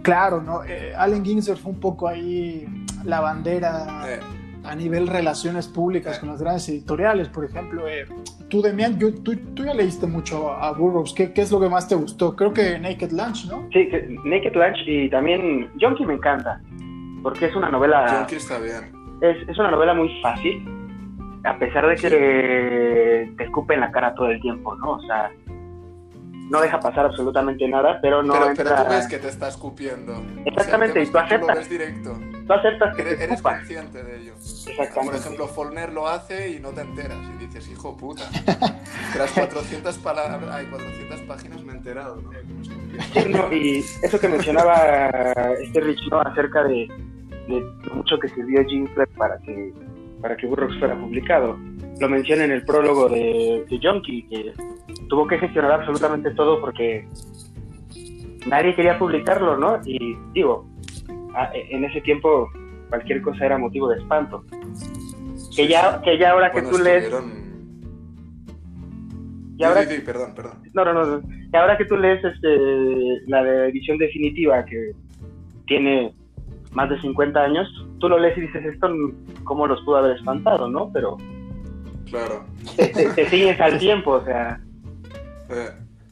claro, 0.03 0.43
¿no? 0.43 0.65
Eh, 0.65 0.93
Allen 0.97 1.25
Ginsberg 1.25 1.59
fue 1.61 1.73
un 1.73 1.79
poco 1.81 2.09
ahí 2.09 2.67
la 3.05 3.21
bandera 3.21 4.03
Eh, 4.09 4.21
a 4.65 4.75
nivel 4.75 5.07
relaciones 5.07 5.69
públicas 5.69 6.19
con 6.19 6.29
las 6.29 6.41
grandes 6.43 6.69
editoriales. 6.69 7.29
Por 7.29 7.45
ejemplo, 7.45 7.89
eh, 7.89 8.07
tú, 8.49 8.61
Demian, 8.63 8.99
yo- 8.99 9.15
tú, 9.23 9.35
tú 9.55 9.65
ya 9.65 9.73
leíste 9.75 10.07
mucho 10.07 10.51
a 10.53 10.73
Burroughs. 10.73 11.15
¿Qué, 11.15 11.33
¿Qué 11.33 11.43
es 11.43 11.51
lo 11.51 11.59
que 11.61 11.69
más 11.69 11.89
te 11.89 11.95
gustó? 11.95 12.37
Creo 12.37 12.53
que 12.53 12.79
Naked 12.79 13.11
Lunch, 13.13 13.47
¿no? 13.47 13.63
Sí, 13.73 13.89
que- 13.89 14.17
Naked 14.25 14.55
Lunch 14.55 14.79
y 14.87 15.09
también 15.11 15.71
Junkie 15.81 16.05
me 16.07 16.15
encanta, 16.15 16.61
porque 17.23 17.47
es 17.47 17.57
una 17.57 17.71
novela, 17.71 18.07
Junkie 18.19 18.37
está 18.37 18.59
bien. 18.59 18.93
es, 19.23 19.49
es 19.49 19.59
una 19.59 19.71
novela 19.71 19.95
muy 19.95 20.11
fácil, 20.21 20.63
a 21.45 21.59
pesar 21.59 21.87
de 21.87 21.97
que 21.97 23.33
te 23.39 23.45
escupe 23.45 23.75
en 23.75 23.81
la 23.81 23.91
cara 23.91 24.15
todo 24.15 24.29
el 24.31 24.41
tiempo, 24.43 24.75
¿no? 24.77 24.93
O 24.93 25.01
sea, 25.03 25.31
no 26.51 26.61
deja 26.61 26.81
pasar 26.81 27.07
absolutamente 27.07 27.67
nada, 27.69 27.99
pero 28.03 28.23
no 28.23 28.33
pero, 28.35 28.49
entra... 28.51 28.65
pero 28.65 28.83
tú 28.85 28.91
ves 28.91 29.07
que 29.09 29.19
te 29.19 29.29
está 29.29 29.49
escupiendo. 29.49 30.13
Exactamente, 30.45 31.01
O 31.01 31.03
sea, 31.03 31.03
y 31.03 31.07
tú 31.07 31.13
que 31.13 31.19
lo 31.19 31.25
aceptas. 31.25 31.57
ves 31.59 31.71
directo. 31.71 32.19
Tú 32.51 32.55
aceptas 32.55 32.97
que 32.97 33.03
Eres, 33.03 33.19
te 33.19 33.25
eres 33.27 33.43
consciente 33.43 34.03
de 34.03 34.23
ello. 34.23 34.33
Exactamente. 34.35 35.05
Por 35.05 35.15
ejemplo, 35.15 35.47
Follner 35.47 35.93
lo 35.93 36.09
hace 36.09 36.51
y 36.51 36.59
no 36.59 36.71
te 36.71 36.81
enteras. 36.81 37.19
Y 37.37 37.47
dices, 37.47 37.71
hijo 37.71 37.97
puta. 37.97 38.29
Tras 39.13 39.31
400, 39.31 39.97
palabras, 39.99 40.53
hay 40.53 40.67
400 40.67 41.21
páginas 41.21 41.63
me 41.63 41.75
he 41.75 41.77
enterado, 41.77 42.21
¿no? 42.21 42.31
Sí, 43.13 43.29
no, 43.29 43.53
y 43.53 43.85
eso 44.03 44.19
que 44.19 44.27
mencionaba 44.27 45.11
este 45.63 45.81
Rich 45.81 46.09
¿no? 46.11 46.23
acerca 46.23 46.65
de, 46.65 46.89
de 47.47 47.61
lo 47.85 47.95
mucho 47.95 48.19
que 48.19 48.29
sirvió 48.31 48.65
Ginsberg 48.65 49.11
para 49.11 49.39
que, 49.39 49.73
para 50.21 50.37
que 50.37 50.49
Burroughs 50.49 50.77
fuera 50.81 50.99
publicado. 50.99 51.57
Lo 52.01 52.09
menciona 52.09 52.47
en 52.47 52.51
el 52.51 52.65
prólogo 52.65 53.09
de, 53.09 53.65
de 53.71 53.81
Junkie, 53.81 54.27
que 54.29 54.55
tuvo 55.09 55.25
que 55.29 55.39
gestionar 55.39 55.71
absolutamente 55.71 56.33
todo 56.33 56.61
porque 56.61 57.07
nadie 58.49 58.75
quería 58.75 58.99
publicarlo, 58.99 59.57
¿no? 59.57 59.81
Y 59.85 60.17
digo, 60.33 60.67
en 61.53 61.85
ese 61.85 62.01
tiempo 62.01 62.51
cualquier 62.89 63.23
cosa 63.23 63.47
era 63.47 63.59
motivo 63.59 63.89
de 63.89 63.99
espanto. 63.99 64.45
que, 65.57 65.69
ya, 65.69 66.01
que 66.03 66.19
ya 66.19 66.33
ahora 66.33 66.53
que 66.53 66.63
tú 66.63 66.79
lees... 66.79 67.11
Y 69.57 69.65
ahora... 69.65 69.83
Sí, 69.83 69.97
sí, 69.97 70.01
perdón, 70.01 70.35
perdón. 70.35 70.63
No, 70.73 70.85
no, 70.85 70.93
no, 70.93 71.23
Que 71.51 71.57
ahora 71.57 71.77
que 71.77 71.85
tú 71.85 71.97
lees 71.97 72.25
este, 72.25 72.59
la 73.27 73.43
edición 73.67 73.99
definitiva 73.99 74.65
que 74.65 74.93
tiene 75.67 76.15
más 76.73 76.89
de 76.89 77.01
50 77.01 77.39
años, 77.39 77.69
tú 77.99 78.09
lo 78.09 78.19
lees 78.19 78.37
y 78.39 78.43
dices, 78.43 78.65
esto, 78.65 78.89
¿cómo 79.45 79.67
los 79.67 79.81
pudo 79.83 79.99
haber 79.99 80.17
espantado, 80.17 80.69
no? 80.69 80.91
Pero... 80.93 81.17
Claro. 82.07 82.45
Te, 82.77 83.29
sigues 83.29 83.61
al 83.61 83.79
tiempo, 83.79 84.13
o 84.13 84.25
sea... 84.25 84.61
Eh, 85.51 85.71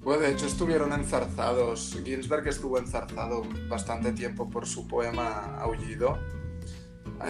bueno, 0.08 0.22
de 0.22 0.32
hecho 0.32 0.46
estuvieron 0.46 0.90
enzarzados. 0.94 1.94
Ginsberg 2.02 2.48
estuvo 2.48 2.78
enzarzado 2.78 3.42
bastante 3.68 4.12
tiempo 4.12 4.48
por 4.48 4.66
su 4.66 4.88
poema 4.88 5.58
Aullido 5.60 6.18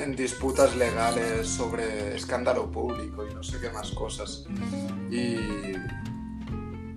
en 0.01 0.14
disputas 0.14 0.77
legales 0.77 1.49
sobre 1.49 2.14
escándalo 2.14 2.71
público 2.71 3.27
y 3.29 3.35
no 3.35 3.43
sé 3.43 3.59
qué 3.61 3.71
más 3.71 3.91
cosas. 3.91 4.47
Y 5.11 5.38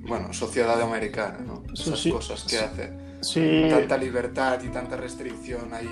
bueno, 0.07 0.31
sociedad 0.33 0.79
americana, 0.79 1.39
¿no? 1.39 1.63
Esas 1.73 2.05
cosas 2.13 2.43
que 2.43 2.59
hace. 2.59 2.93
Sí. 3.21 3.65
Tanta 3.67 3.97
libertad 3.97 4.61
y 4.61 4.67
tanta 4.67 4.97
restricción 4.97 5.73
ahí 5.73 5.89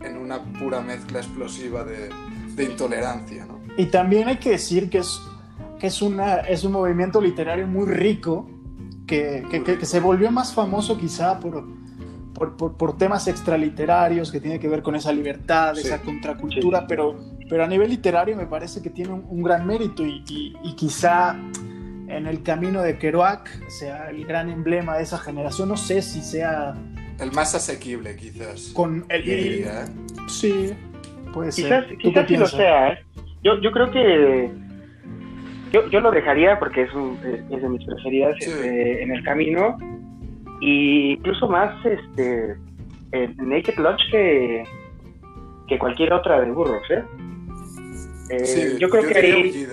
en 0.00 0.16
una 0.16 0.44
pura 0.60 0.80
mezcla 0.80 1.18
explosiva 1.18 1.82
de, 1.82 2.08
de 2.54 2.64
intolerancia, 2.64 3.46
¿no? 3.46 3.60
Y 3.76 3.86
también 3.86 4.28
hay 4.28 4.36
que 4.36 4.50
decir 4.50 4.88
que 4.88 4.98
es, 4.98 5.20
que 5.80 5.88
es, 5.88 6.00
una, 6.02 6.36
es 6.36 6.62
un 6.62 6.70
movimiento 6.70 7.20
literario 7.20 7.66
muy 7.66 7.86
rico, 7.86 8.48
que, 9.06 9.44
que, 9.50 9.62
que 9.62 9.86
se 9.86 10.00
volvió 10.00 10.30
más 10.30 10.54
famoso 10.54 10.96
quizá 10.98 11.38
por, 11.40 11.64
por, 12.34 12.76
por, 12.76 12.98
temas 12.98 13.28
extraliterarios 13.28 14.32
que 14.32 14.40
tiene 14.40 14.58
que 14.58 14.68
ver 14.68 14.82
con 14.82 14.96
esa 14.96 15.12
libertad, 15.12 15.78
esa 15.78 16.00
contracultura, 16.00 16.86
pero, 16.86 17.16
pero 17.48 17.64
a 17.64 17.66
nivel 17.66 17.90
literario 17.90 18.36
me 18.36 18.46
parece 18.46 18.82
que 18.82 18.90
tiene 18.90 19.12
un, 19.12 19.42
gran 19.42 19.66
mérito 19.66 20.04
y, 20.04 20.22
y, 20.28 20.74
quizá 20.74 21.36
en 22.08 22.26
el 22.26 22.42
camino 22.42 22.82
de 22.82 22.98
Kerouac 22.98 23.68
sea 23.68 24.10
el 24.10 24.24
gran 24.26 24.50
emblema 24.50 24.96
de 24.96 25.04
esa 25.04 25.18
generación. 25.18 25.68
No 25.68 25.76
sé 25.76 26.02
si 26.02 26.20
sea... 26.20 26.74
El 27.18 27.32
más 27.32 27.54
asequible, 27.54 28.16
quizás. 28.16 28.72
Con 28.74 29.06
el... 29.08 29.24
Diría. 29.24 29.84
Sí, 30.28 30.72
puede 31.32 31.52
ser. 31.52 31.88
¿Tú 32.02 32.10
quizás 32.10 32.28
sí 32.28 32.36
lo 32.36 32.46
sea. 32.46 32.88
¿eh? 32.88 33.04
Yo, 33.42 33.60
yo 33.60 33.72
creo 33.72 33.90
que... 33.90 34.52
Yo, 35.72 35.88
yo 35.88 36.00
lo 36.00 36.10
dejaría 36.10 36.58
porque 36.58 36.82
es, 36.82 36.90
es 37.50 37.62
de 37.62 37.68
mis 37.68 37.84
preferidas 37.84 38.36
este, 38.38 39.02
en 39.02 39.10
el 39.10 39.24
camino 39.24 39.78
y 40.60 41.12
incluso 41.12 41.48
más 41.48 41.74
este 41.84 42.56
Naked 43.12 43.76
Lunch 43.78 44.10
que, 44.10 44.64
que 45.68 45.78
cualquier 45.78 46.12
otra 46.12 46.40
de 46.40 46.50
burros, 46.50 46.82
¿eh? 46.90 47.02
eh 48.30 48.76
yo 48.78 48.88
creo 48.88 49.06
que 49.06 49.18
ahí... 49.18 49.66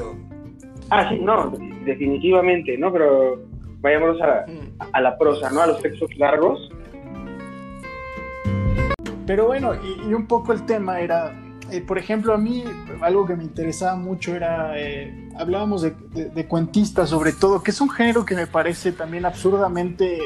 Ah, 0.90 1.08
sí, 1.10 1.20
no, 1.20 1.54
definitivamente, 1.86 2.78
¿no? 2.78 2.92
Pero 2.92 3.40
vayámonos 3.80 4.20
a, 4.22 4.46
mm. 4.48 4.90
a 4.92 5.02
la 5.02 5.18
prosa, 5.18 5.52
¿no? 5.52 5.62
A 5.62 5.68
los 5.68 5.82
textos 5.82 6.10
largos. 6.18 6.70
Pero 9.28 9.46
bueno, 9.46 9.74
y, 9.76 10.12
un 10.12 10.26
poco 10.26 10.54
el 10.54 10.66
tema 10.66 11.00
era, 11.02 11.32
eh, 11.72 11.82
por 11.82 11.98
ejemplo, 11.98 12.34
a 12.34 12.38
mí 12.38 12.64
algo 13.02 13.26
que 13.26 13.36
me 13.36 13.44
interesaba 13.44 13.96
mucho 13.96 14.36
era, 14.36 14.74
eh, 14.78 15.30
hablábamos 15.38 15.82
de, 15.82 15.92
de, 15.92 16.48
cuentistas 16.48 17.10
sobre 17.10 17.34
todo, 17.34 17.62
que 17.64 17.72
es 17.72 17.82
un 17.82 17.90
género 17.90 18.26
que 18.26 18.36
me 18.36 18.48
parece 18.48 18.92
también 18.92 19.26
absurdamente 19.26 20.20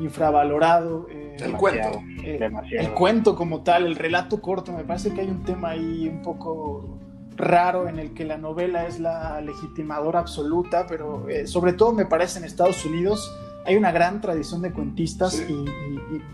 infravalorado. 0.00 1.06
Eh, 1.10 1.36
el 1.40 1.52
cuento. 1.52 2.02
Eh, 2.22 2.50
el 2.72 2.90
cuento 2.90 3.36
como 3.36 3.62
tal, 3.62 3.86
el 3.86 3.96
relato 3.96 4.40
corto, 4.40 4.72
me 4.72 4.84
parece 4.84 5.12
que 5.12 5.20
hay 5.20 5.28
un 5.28 5.42
tema 5.42 5.70
ahí 5.70 6.08
un 6.08 6.22
poco 6.22 6.98
raro 7.36 7.88
en 7.88 7.98
el 7.98 8.14
que 8.14 8.24
la 8.24 8.36
novela 8.36 8.86
es 8.86 8.98
la 8.98 9.40
legitimadora 9.40 10.18
absoluta, 10.18 10.86
pero 10.88 11.28
eh, 11.28 11.46
sobre 11.46 11.72
todo 11.72 11.92
me 11.92 12.04
parece 12.04 12.38
en 12.38 12.44
Estados 12.44 12.84
Unidos 12.84 13.32
hay 13.68 13.76
una 13.76 13.92
gran 13.92 14.22
tradición 14.22 14.62
de 14.62 14.72
cuentistas 14.72 15.44
y, 15.46 15.52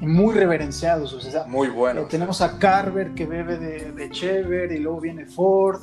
muy 0.00 0.34
reverenciados. 0.34 1.12
O 1.14 1.20
sea, 1.20 1.44
muy 1.46 1.68
bueno. 1.68 2.02
tenemos 2.02 2.40
a 2.40 2.58
Carver 2.58 3.12
que 3.14 3.26
bebe 3.26 3.58
de, 3.58 3.90
de 3.90 4.10
Chever 4.10 4.70
y 4.70 4.78
luego 4.78 5.00
viene 5.00 5.26
Ford. 5.26 5.80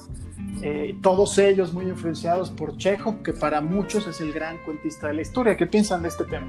todos 1.01 1.37
ellos 1.37 1.73
muy 1.73 1.85
influenciados 1.85 2.49
por 2.51 2.77
Chekhov, 2.77 3.21
que 3.21 3.33
para 3.33 3.59
muchos 3.59 4.07
es 4.07 4.21
el 4.21 4.31
gran 4.31 4.63
cuentista 4.63 5.07
de 5.07 5.15
la 5.15 5.21
historia. 5.23 5.57
¿Qué 5.57 5.67
piensan 5.67 6.01
de 6.03 6.07
este 6.07 6.23
tema? 6.23 6.47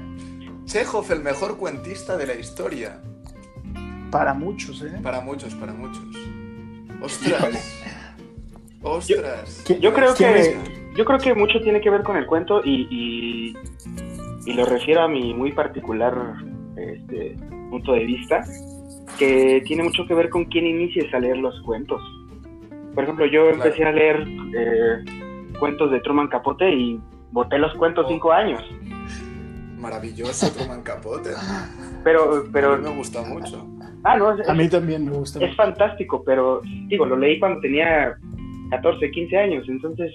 Chekhov, 0.63 1.11
el 1.11 1.19
mejor 1.19 1.57
cuentista 1.57 2.15
de 2.15 2.25
la 2.25 2.35
historia. 2.35 3.01
Para 4.09 4.33
muchos, 4.33 4.81
¿eh? 4.83 4.99
Para 5.03 5.19
muchos, 5.19 5.53
para 5.55 5.73
muchos. 5.73 6.05
Ostras. 7.01 7.83
Ostras. 8.81 9.65
Yo, 9.81 9.93
creo 9.93 10.13
que 10.13 10.57
yo 10.95 11.03
creo 11.03 11.19
que 11.19 11.33
mucho 11.33 11.59
tiene 11.61 11.81
que 11.81 11.89
ver 11.89 12.03
con 12.03 12.15
el 12.15 12.25
cuento 12.25 12.61
y, 12.63 12.87
y, 12.89 13.53
lo 14.45 14.65
refiero 14.65 15.01
a 15.01 15.07
mi 15.07 15.33
muy 15.33 15.51
particular 15.51 16.35
este, 16.75 17.37
punto 17.69 17.93
de 17.93 18.05
vista, 18.05 18.43
que 19.17 19.63
tiene 19.65 19.83
mucho 19.83 20.05
que 20.05 20.13
ver 20.13 20.29
con 20.29 20.45
quién 20.45 20.67
inicies 20.67 21.13
a 21.13 21.19
leer 21.19 21.37
los 21.37 21.59
cuentos. 21.61 22.01
Por 22.93 23.03
ejemplo, 23.03 23.25
yo 23.25 23.49
empecé 23.49 23.83
a 23.85 23.91
leer 23.91 24.27
eh, 24.55 25.03
cuentos 25.59 25.91
de 25.91 25.99
Truman 26.01 26.27
Capote 26.27 26.69
y 26.71 26.99
boté 27.31 27.57
los 27.57 27.73
cuentos 27.75 28.05
oh. 28.05 28.09
cinco 28.09 28.31
años 28.31 28.61
maravilloso 29.83 30.51
Truman 30.53 30.81
Capote. 30.81 31.31
Pero, 32.03 32.45
pero... 32.51 32.73
A 32.73 32.77
mí 32.77 32.83
me 32.85 32.95
gusta 32.95 33.21
mucho. 33.21 33.67
Ah, 34.03 34.17
no, 34.17 34.29
a 34.29 34.53
mí 34.53 34.67
también 34.67 35.05
me 35.05 35.11
gusta. 35.11 35.43
Es 35.43 35.55
fantástico, 35.55 36.23
pero 36.25 36.61
digo, 36.87 37.05
lo 37.05 37.17
leí 37.17 37.39
cuando 37.39 37.59
tenía 37.61 38.17
14, 38.71 39.11
15 39.11 39.37
años, 39.37 39.65
entonces 39.69 40.11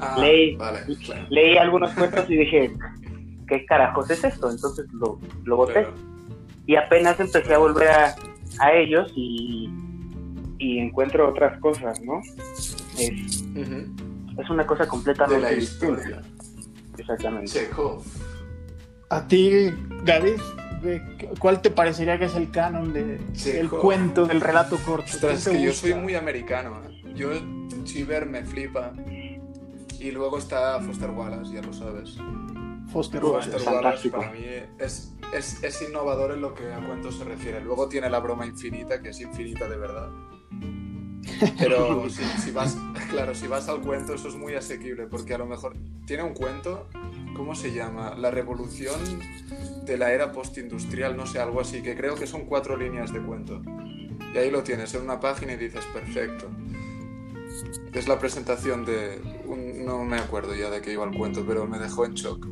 ah, 0.00 0.16
leí, 0.18 0.58
leí 1.30 1.56
algunos 1.56 1.92
cuentos 1.92 2.28
y 2.28 2.36
dije, 2.36 2.72
¿qué 3.46 3.64
carajos 3.66 4.10
es 4.10 4.24
esto? 4.24 4.50
Entonces 4.50 4.86
lo, 4.92 5.18
lo 5.44 5.56
boté. 5.56 5.86
Y 6.66 6.76
apenas 6.76 7.18
empecé 7.18 7.54
a 7.54 7.58
volver 7.58 7.88
a, 7.88 8.14
a 8.60 8.72
ellos 8.72 9.12
y, 9.16 9.68
y, 10.58 10.78
encuentro 10.78 11.28
otras 11.28 11.58
cosas, 11.60 12.00
¿no? 12.02 12.20
Es, 12.98 13.44
es 14.38 14.50
una 14.50 14.66
cosa 14.66 14.86
completamente 14.86 15.44
de 15.44 15.52
la 15.52 15.58
historia. 15.58 16.22
Exactamente. 16.96 17.68
A 19.08 19.26
ti, 19.26 19.70
David, 20.04 20.40
¿cuál 21.38 21.60
te 21.60 21.70
parecería 21.70 22.18
que 22.18 22.26
es 22.26 22.34
el 22.34 22.50
canon 22.50 22.92
de, 22.92 23.18
del 23.44 23.68
cuento, 23.68 24.26
del 24.26 24.40
relato 24.40 24.78
corto? 24.78 25.28
es 25.28 25.48
que 25.48 25.62
yo 25.62 25.72
soy 25.72 25.94
muy 25.94 26.14
americano. 26.14 26.80
¿eh? 26.88 27.12
Yo, 27.14 27.30
Chiver 27.84 28.26
me 28.26 28.44
flipa. 28.44 28.92
Y 29.98 30.10
luego 30.10 30.38
está 30.38 30.80
Foster 30.80 31.10
Wallace, 31.10 31.52
ya 31.52 31.62
lo 31.62 31.72
sabes. 31.72 32.16
Foster, 32.92 33.24
Wallace. 33.24 34.10
para 34.10 34.30
mí 34.30 34.44
es, 34.78 35.12
es, 35.32 35.62
es, 35.62 35.82
innovador 35.82 36.32
en 36.32 36.40
lo 36.40 36.54
que 36.54 36.72
a 36.72 36.86
cuentos 36.86 37.16
se 37.16 37.24
refiere. 37.24 37.60
Luego 37.60 37.88
tiene 37.88 38.10
la 38.10 38.20
broma 38.20 38.46
infinita, 38.46 39.00
que 39.00 39.10
es 39.10 39.20
infinita 39.20 39.68
de 39.68 39.76
verdad. 39.76 40.10
Pero 41.58 42.08
si, 42.10 42.22
si, 42.24 42.50
vas, 42.50 42.76
claro, 43.10 43.34
si 43.34 43.46
vas 43.46 43.68
al 43.68 43.80
cuento, 43.80 44.14
eso 44.14 44.28
es 44.28 44.34
muy 44.34 44.54
asequible, 44.54 45.06
porque 45.06 45.34
a 45.34 45.38
lo 45.38 45.46
mejor 45.46 45.74
tiene 46.06 46.22
un 46.22 46.34
cuento 46.34 46.86
¿cómo 47.34 47.54
se 47.54 47.72
llama? 47.72 48.14
La 48.16 48.30
revolución 48.30 49.00
de 49.84 49.96
la 49.96 50.12
era 50.12 50.32
postindustrial, 50.32 51.16
no 51.16 51.26
sé, 51.26 51.38
algo 51.38 51.60
así, 51.60 51.82
que 51.82 51.96
creo 51.96 52.14
que 52.14 52.26
son 52.26 52.46
cuatro 52.46 52.76
líneas 52.76 53.12
de 53.12 53.20
cuento. 53.20 53.62
Y 54.34 54.38
ahí 54.38 54.50
lo 54.50 54.62
tienes 54.62 54.94
en 54.94 55.02
una 55.02 55.20
página 55.20 55.52
y 55.54 55.56
dices, 55.56 55.84
perfecto. 55.92 56.48
Es 57.92 58.08
la 58.08 58.18
presentación 58.18 58.84
de... 58.84 59.20
no 59.84 60.04
me 60.04 60.16
acuerdo 60.16 60.54
ya 60.54 60.70
de 60.70 60.80
qué 60.80 60.92
iba 60.92 61.04
el 61.04 61.16
cuento, 61.16 61.44
pero 61.46 61.66
me 61.66 61.78
dejó 61.78 62.04
en 62.04 62.14
shock. 62.14 62.46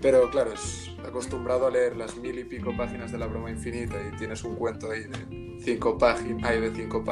Pero 0.00 0.30
claro, 0.30 0.52
es 0.52 0.90
acostumbrado 1.06 1.66
a 1.66 1.70
leer 1.70 1.96
las 1.96 2.16
mil 2.16 2.38
y 2.38 2.44
pico 2.44 2.76
páginas 2.76 3.12
de 3.12 3.18
la 3.18 3.26
broma 3.26 3.50
infinita 3.50 3.96
y 4.06 4.16
tienes 4.16 4.44
un 4.44 4.56
cuento 4.56 4.90
ahí 4.90 5.04
de 5.04 5.58
cinco 5.62 5.96
páginas, 5.96 6.50
de 6.50 6.72
cinco 6.74 7.04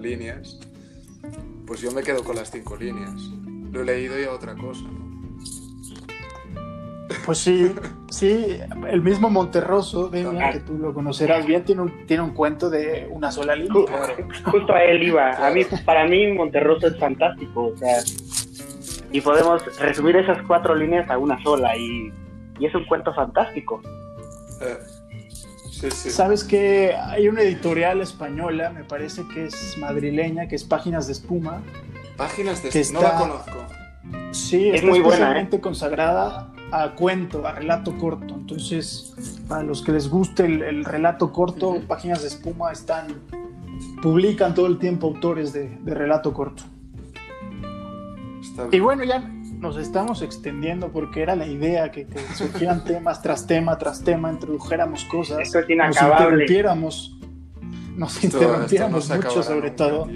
líneas. 0.00 0.58
Pues 1.66 1.80
yo 1.80 1.92
me 1.92 2.02
quedo 2.02 2.22
con 2.22 2.36
las 2.36 2.50
cinco 2.50 2.76
líneas. 2.76 3.14
Lo 3.72 3.80
he 3.80 3.84
leído 3.84 4.20
y 4.20 4.24
a 4.24 4.32
otra 4.32 4.54
cosa, 4.54 4.82
¿no? 4.82 5.03
Pues 7.24 7.38
sí, 7.38 7.74
sí, 8.10 8.58
el 8.90 9.00
mismo 9.00 9.30
Monterroso, 9.30 10.10
que 10.10 10.60
tú 10.66 10.76
lo 10.76 10.92
conocerás 10.92 11.46
bien, 11.46 11.64
tiene 11.64 11.82
un, 11.82 12.06
tiene 12.06 12.22
un 12.22 12.34
cuento 12.34 12.68
de 12.68 13.08
una 13.10 13.32
sola 13.32 13.56
línea. 13.56 13.72
Justo 14.44 14.74
a 14.74 14.84
él 14.84 15.02
iba. 15.02 15.30
A 15.30 15.50
mí, 15.50 15.62
para 15.86 16.06
mí 16.06 16.32
Monterroso 16.32 16.86
es 16.86 16.98
fantástico, 16.98 17.72
o 17.74 17.76
sea, 17.76 18.02
y 19.10 19.20
podemos 19.20 19.62
resumir 19.78 20.16
esas 20.16 20.38
cuatro 20.46 20.74
líneas 20.74 21.08
a 21.08 21.16
una 21.16 21.42
sola 21.42 21.74
y, 21.76 22.12
y 22.58 22.66
es 22.66 22.74
un 22.74 22.84
cuento 22.84 23.14
fantástico. 23.14 23.80
Eh, 24.60 24.76
sí, 25.70 25.90
sí. 25.90 26.10
Sabes 26.10 26.44
que 26.44 26.94
hay 26.94 27.28
una 27.28 27.40
editorial 27.40 28.02
española, 28.02 28.70
me 28.70 28.84
parece 28.84 29.22
que 29.32 29.46
es 29.46 29.78
madrileña, 29.78 30.46
que 30.46 30.56
es 30.56 30.64
Páginas 30.64 31.06
de 31.06 31.14
Espuma. 31.14 31.62
Páginas 32.18 32.62
de 32.62 32.68
Espuma, 32.68 33.00
no 33.00 33.08
la 33.08 33.18
conozco. 33.18 33.66
Sí, 34.32 34.68
es 34.68 34.84
muy 34.84 35.00
buena, 35.00 35.40
¿eh? 35.40 35.48
consagrada 35.60 36.53
a 36.70 36.94
cuento, 36.94 37.46
a 37.46 37.52
relato 37.52 37.96
corto. 37.98 38.34
Entonces, 38.34 39.14
para 39.48 39.62
los 39.62 39.82
que 39.82 39.92
les 39.92 40.08
guste 40.08 40.44
el, 40.44 40.84
relato 40.84 41.32
corto, 41.32 41.80
Páginas 41.86 42.22
de 42.22 42.28
Espuma 42.28 42.72
están, 42.72 43.06
publican 44.02 44.54
todo 44.54 44.66
el 44.66 44.78
tiempo 44.78 45.08
autores 45.08 45.52
de, 45.52 45.78
relato 45.84 46.32
corto. 46.32 46.64
Y 48.70 48.80
bueno, 48.80 49.04
ya 49.04 49.20
nos 49.58 49.76
estamos 49.76 50.22
extendiendo 50.22 50.90
porque 50.90 51.22
era 51.22 51.34
la 51.34 51.46
idea 51.46 51.90
que, 51.90 52.06
que 52.06 52.18
surgieran 52.34 52.84
temas 52.84 53.22
tras 53.22 53.46
tema 53.46 53.78
tras 53.78 54.04
tema, 54.04 54.30
introdujéramos 54.30 55.04
cosas, 55.04 55.40
Esto 55.40 55.60
es 55.60 55.76
nos 55.76 55.96
interrumpiéramos, 55.96 57.18
nos 57.96 58.16
Esto- 58.16 58.38
interrumpiéramos 58.38 59.04
esto 59.04 59.14
no 59.16 59.22
se 59.22 59.28
mucho 59.28 59.42
sobre 59.42 59.70
todo. 59.70 60.08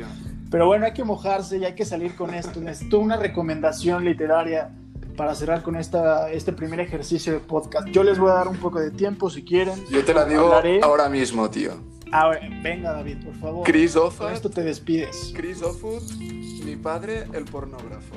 Pero 0.51 0.67
bueno, 0.67 0.87
hay 0.87 0.93
que 0.93 1.05
mojarse 1.05 1.59
y 1.59 1.65
hay 1.65 1.75
que 1.75 1.85
salir 1.85 2.15
con 2.15 2.33
esto. 2.33 2.61
Necesito 2.61 2.99
una 3.01 3.17
recomendación 3.17 4.05
literaria 4.05 4.71
para 5.19 5.35
cerrar 5.35 5.63
con 5.63 5.75
esta, 5.75 6.31
este 6.31 6.53
primer 6.53 6.79
ejercicio 6.79 7.33
de 7.33 7.41
podcast. 7.41 7.89
Yo 7.89 8.05
les 8.05 8.21
voy 8.21 8.31
a 8.31 8.35
dar 8.35 8.47
un 8.49 8.57
poco 8.57 8.79
de 8.79 8.93
tiempo 8.93 9.29
si 9.29 9.45
quieren. 9.45 9.75
Yo 9.91 10.05
te 10.05 10.15
la 10.15 10.25
digo 10.25 10.47
Hablaré. 10.47 10.81
ahora 10.81 11.09
mismo, 11.09 11.51
tío. 11.51 11.73
A 12.13 12.29
ver, 12.29 12.49
venga 12.63 12.93
David, 12.93 13.25
por 13.25 13.35
favor. 13.35 13.67
Chris 13.67 13.95
Con 13.95 14.07
Offutt, 14.07 14.31
esto 14.31 14.49
te 14.49 14.63
despides. 14.63 15.33
Chris 15.35 15.61
Offutt, 15.61 16.09
mi 16.21 16.77
padre, 16.77 17.27
el 17.35 17.45
pornógrafo. 17.45 18.15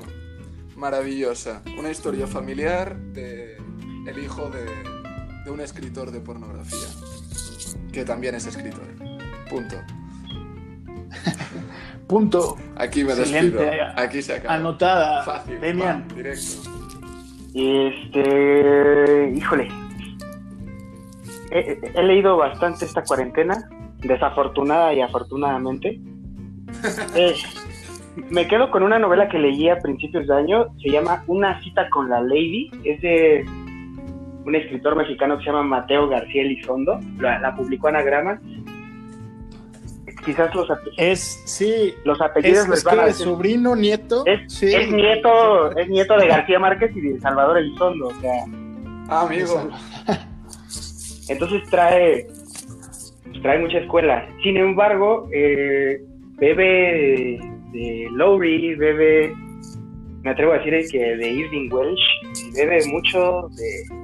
Maravillosa. 0.77 1.63
Una 1.77 1.89
historia 1.89 2.27
familiar 2.27 2.95
de 2.95 3.57
el 4.07 4.19
hijo 4.23 4.49
de, 4.49 4.65
de 5.43 5.51
un 5.51 5.59
escritor 5.59 6.11
de 6.11 6.21
pornografía. 6.21 6.87
Que 7.91 8.05
también 8.05 8.35
es 8.35 8.45
escritor. 8.45 8.87
Punto. 9.49 9.75
Punto. 12.07 12.57
Aquí 12.75 13.03
me 13.03 13.15
despido. 13.15 13.59
Aquí 13.95 14.21
se 14.21 14.35
acaba. 14.35 14.53
Anotada. 14.53 15.23
Fácil. 15.23 15.59
Demian. 15.59 16.07
pam, 16.07 16.15
directo. 16.15 16.80
Este, 17.53 19.33
híjole. 19.35 19.67
He, 21.51 22.03
leído 22.03 22.37
bastante 22.37 22.85
esta 22.85 23.03
cuarentena, 23.03 23.69
desafortunada 23.99 24.93
y 24.93 25.01
afortunadamente. 25.01 25.99
Eh, 27.15 27.35
me 28.29 28.47
quedo 28.47 28.71
con 28.71 28.83
una 28.83 28.97
novela 28.97 29.27
que 29.27 29.37
leí 29.37 29.67
a 29.67 29.79
principios 29.79 30.25
de 30.27 30.33
año, 30.33 30.67
se 30.81 30.89
llama 30.89 31.23
Una 31.27 31.61
cita 31.61 31.89
con 31.89 32.09
la 32.09 32.21
Lady, 32.21 32.71
es 32.85 33.01
de 33.01 33.45
un 34.45 34.55
escritor 34.55 34.95
mexicano 34.95 35.37
que 35.37 35.43
se 35.43 35.49
llama 35.49 35.63
Mateo 35.63 36.07
García 36.07 36.41
Elizondo, 36.41 36.99
la, 37.19 37.39
la 37.39 37.55
publicó 37.55 37.89
Anagrama. 37.89 38.39
Quizás 40.25 40.53
los, 40.53 40.69
ape- 40.69 40.91
Es, 40.97 41.41
sí. 41.45 41.93
los 42.03 42.21
apellidos 42.21 42.63
es 42.65 42.69
les 42.69 42.84
van 42.84 42.99
a 42.99 43.01
que 43.03 43.07
decir- 43.10 43.25
sobrino, 43.25 43.75
nieto. 43.75 44.23
es, 44.27 44.53
sí. 44.53 44.67
es 44.73 44.91
nieto, 44.91 45.75
es 45.77 45.89
nieto 45.89 46.15
de 46.17 46.27
García 46.27 46.60
Márquez 46.60 46.95
y 46.95 47.01
de 47.01 47.19
Salvador 47.19 47.57
Elizondo, 47.57 48.07
o 48.07 48.13
sea, 48.21 48.43
Ah, 49.10 49.25
amigo. 49.25 49.69
entonces 51.27 51.62
trae 51.69 52.27
trae 53.41 53.57
mucha 53.60 53.79
escuela. 53.79 54.27
Sin 54.43 54.57
embargo, 54.57 55.27
eh, 55.34 55.99
bebe 56.38 57.39
de 57.73 58.07
Lowry, 58.12 58.75
bebe, 58.75 59.34
me 60.21 60.29
atrevo 60.29 60.53
a 60.53 60.57
decir 60.60 60.73
que 60.91 60.99
de 61.17 61.29
Irving 61.31 61.69
Welsh, 61.71 61.99
y 62.47 62.51
bebe 62.55 62.86
mucho 62.88 63.49
de, 63.57 63.95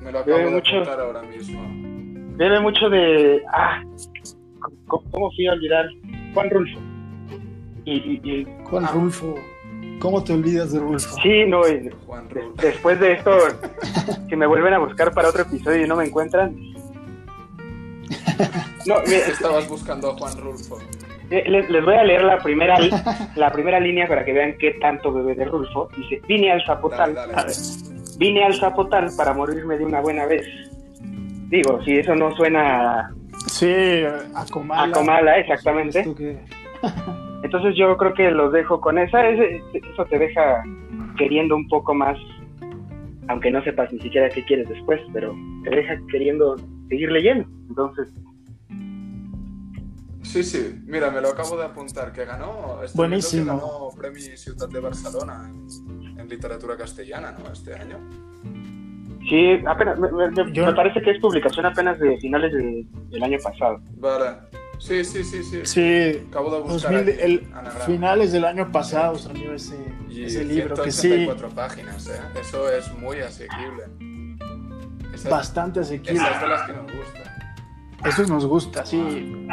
Me 0.00 0.10
lo 0.10 0.18
acabo 0.18 0.36
Bebe 0.36 0.44
de 0.50 0.50
mucho. 0.56 0.76
ahora 0.90 1.22
mismo. 1.22 1.62
bebe 2.36 2.60
mucho 2.60 2.88
de, 2.90 3.40
ah, 3.52 3.80
¿cómo, 4.86 5.02
cómo 5.10 5.30
fui 5.32 5.46
a 5.46 5.52
olvidar? 5.52 5.86
Juan 6.34 6.50
Rulfo. 6.50 6.78
Y, 7.84 7.92
y- 7.92 8.20
y- 8.22 8.46
Juan 8.64 8.84
Ah. 8.84 8.90
Rulfo. 8.94 9.34
¿Cómo 10.00 10.22
te 10.24 10.32
olvidas 10.32 10.72
de 10.72 10.80
Rulfo? 10.80 11.16
sí, 11.22 11.44
no, 11.46 11.60
y 11.68 11.88
Juan 12.06 12.28
de- 12.28 12.40
Rull. 12.40 12.54
después 12.56 12.98
de 13.00 13.12
esto, 13.12 13.30
si 14.28 14.36
me 14.36 14.46
vuelven 14.46 14.74
a 14.74 14.78
buscar 14.78 15.12
para 15.12 15.28
otro 15.28 15.42
episodio 15.42 15.84
y 15.84 15.88
no 15.88 15.96
me 15.96 16.04
encuentran. 16.06 16.54
No, 18.86 18.96
mira, 19.06 19.18
Estabas 19.28 19.68
buscando 19.68 20.10
a 20.10 20.14
Juan 20.18 20.36
Rulfo. 20.38 20.78
Les, 21.30 21.70
les 21.70 21.84
voy 21.84 21.94
a 21.94 22.02
leer 22.04 22.24
la 22.24 22.38
primera, 22.42 22.76
la 23.36 23.50
primera 23.52 23.78
línea 23.80 24.06
para 24.08 24.24
que 24.24 24.32
vean 24.32 24.56
qué 24.58 24.72
tanto 24.80 25.12
bebé 25.12 25.34
de 25.36 25.44
Rulfo. 25.44 25.88
Dice, 25.96 26.20
vine 26.26 26.50
al 26.50 26.62
Zapotal, 26.66 27.14
Dale, 27.14 27.32
dale. 27.32 27.52
vine 28.18 28.44
al 28.44 28.54
Zapotal 28.54 29.08
para 29.16 29.32
morirme 29.32 29.78
de 29.78 29.84
una 29.84 30.00
buena 30.00 30.26
vez. 30.26 30.44
Digo, 31.48 31.80
si 31.84 31.96
eso 31.98 32.14
no 32.16 32.34
suena 32.36 33.14
Sí, 33.48 34.04
a 34.34 34.44
Comala. 34.50 34.82
a 34.84 34.98
Comala, 34.98 35.38
exactamente. 35.38 36.02
Que- 36.14 36.38
Entonces 37.42 37.74
yo 37.76 37.96
creo 37.96 38.14
que 38.14 38.30
los 38.30 38.52
dejo 38.52 38.80
con 38.80 38.98
esa. 38.98 39.28
Ese- 39.28 39.62
Eso 39.74 40.04
te 40.06 40.18
deja 40.18 40.62
queriendo 41.18 41.56
un 41.56 41.68
poco 41.68 41.94
más, 41.94 42.16
aunque 43.28 43.50
no 43.50 43.62
sepas 43.64 43.92
ni 43.92 44.00
siquiera 44.00 44.28
qué 44.30 44.44
quieres 44.44 44.68
después, 44.68 45.00
pero 45.12 45.34
te 45.64 45.70
deja 45.70 45.94
queriendo 46.10 46.56
seguir 46.88 47.10
leyendo. 47.10 47.48
Entonces, 47.68 48.08
Sí, 50.22 50.42
sí, 50.44 50.80
mira, 50.86 51.10
me 51.10 51.20
lo 51.20 51.28
acabo 51.30 51.58
de 51.58 51.64
apuntar, 51.66 52.12
que 52.12 52.24
ganó, 52.24 52.80
este 52.82 52.96
Buenísimo. 52.96 53.42
que 53.44 53.48
ganó 53.60 53.90
Premio 53.98 54.36
Ciudad 54.36 54.68
de 54.68 54.80
Barcelona 54.80 55.50
en, 55.50 56.18
en 56.20 56.28
literatura 56.28 56.76
castellana, 56.76 57.32
¿no? 57.38 57.52
Este 57.52 57.74
año. 57.74 57.98
Sí, 59.28 59.60
apenas, 59.66 59.98
me, 59.98 60.10
me- 60.10 60.52
Yo- 60.52 60.66
me 60.66 60.72
parece 60.74 61.00
que 61.02 61.10
es 61.12 61.20
publicación 61.20 61.66
apenas 61.66 61.98
de 61.98 62.18
finales 62.18 62.52
de- 62.52 62.86
del 63.10 63.22
año 63.22 63.38
pasado. 63.42 63.80
Vale. 63.98 64.36
Sí, 64.78 65.04
sí, 65.04 65.22
sí, 65.22 65.44
sí. 65.44 65.60
Sí, 65.64 66.26
Acabo 66.28 66.50
de 66.56 66.62
buscar 66.62 66.92
2000 66.92 67.14
aquí, 67.14 67.22
el 67.22 67.46
finales 67.86 68.32
del 68.32 68.44
año 68.44 68.72
pasado 68.72 69.16
salió 69.16 69.54
ese, 69.54 69.76
Y 70.10 70.24
ese 70.24 70.44
libro 70.44 70.74
que 70.74 70.90
sí, 70.90 71.08
184 71.08 71.48
páginas, 71.50 72.08
¿eh? 72.08 72.20
Eso 72.40 72.68
es 72.68 72.92
muy 72.98 73.18
asequible. 73.20 73.84
Esa, 75.14 75.28
bastante 75.30 75.80
asequible. 75.80 76.14
esa 76.20 76.34
es 76.34 76.40
de 76.40 76.48
las 76.48 76.62
que 76.62 76.72
nos 76.72 76.82
gusta. 76.92 77.54
Eso 78.04 78.26
nos 78.26 78.46
gusta, 78.46 78.84
sí. 78.84 79.46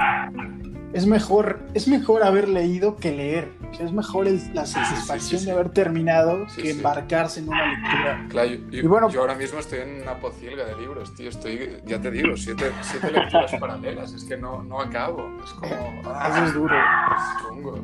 Es 0.91 1.06
mejor, 1.06 1.60
es 1.75 1.88
mejor 1.88 2.23
haber 2.23 2.47
leído 2.49 2.95
que 2.95 3.12
leer. 3.12 3.52
O 3.69 3.73
sea, 3.75 3.86
es 3.86 3.91
mejor 3.91 4.28
el- 4.28 4.41
la 4.56 4.65
satisfacción 4.65 5.39
sí, 5.39 5.39
sí. 5.39 5.45
de 5.45 5.52
haber 5.52 5.69
terminado 5.69 6.49
Sí, 6.49 6.63
que 6.63 6.71
sí. 6.73 6.78
embarcarse 6.78 7.41
en 7.41 7.49
una 7.49 7.67
lectura. 7.67 8.25
Claro, 8.30 8.49
yo, 8.49 8.56
yo- 8.71 8.80
Y 8.84 8.88
bueno- 8.88 9.10
yo 9.10 9.21
ahora 9.21 9.36
mismo 9.36 9.60
estoy 9.60 9.80
en 9.82 10.02
una 10.02 10.15
pocilga 10.15 10.65
de 10.65 10.75
libros, 10.78 11.13
tío. 11.13 11.30
Estoy, 11.30 11.78
ya 11.86 12.02
te 12.02 12.10
digo, 12.10 12.36
siete, 12.36 12.71
siete 12.82 13.12
lecturas 13.12 13.52
paralelas. 13.60 14.13
Es 14.13 14.23
que 14.23 14.36
no, 14.36 14.63
no 14.63 14.82
acabo. 14.82 15.30
Es 15.43 15.52
como. 15.52 16.02
ah, 16.06 16.30
Eso 16.34 16.45
es 16.45 16.54
duro. 16.56 16.75
es 16.75 17.41
chungo. 17.47 17.84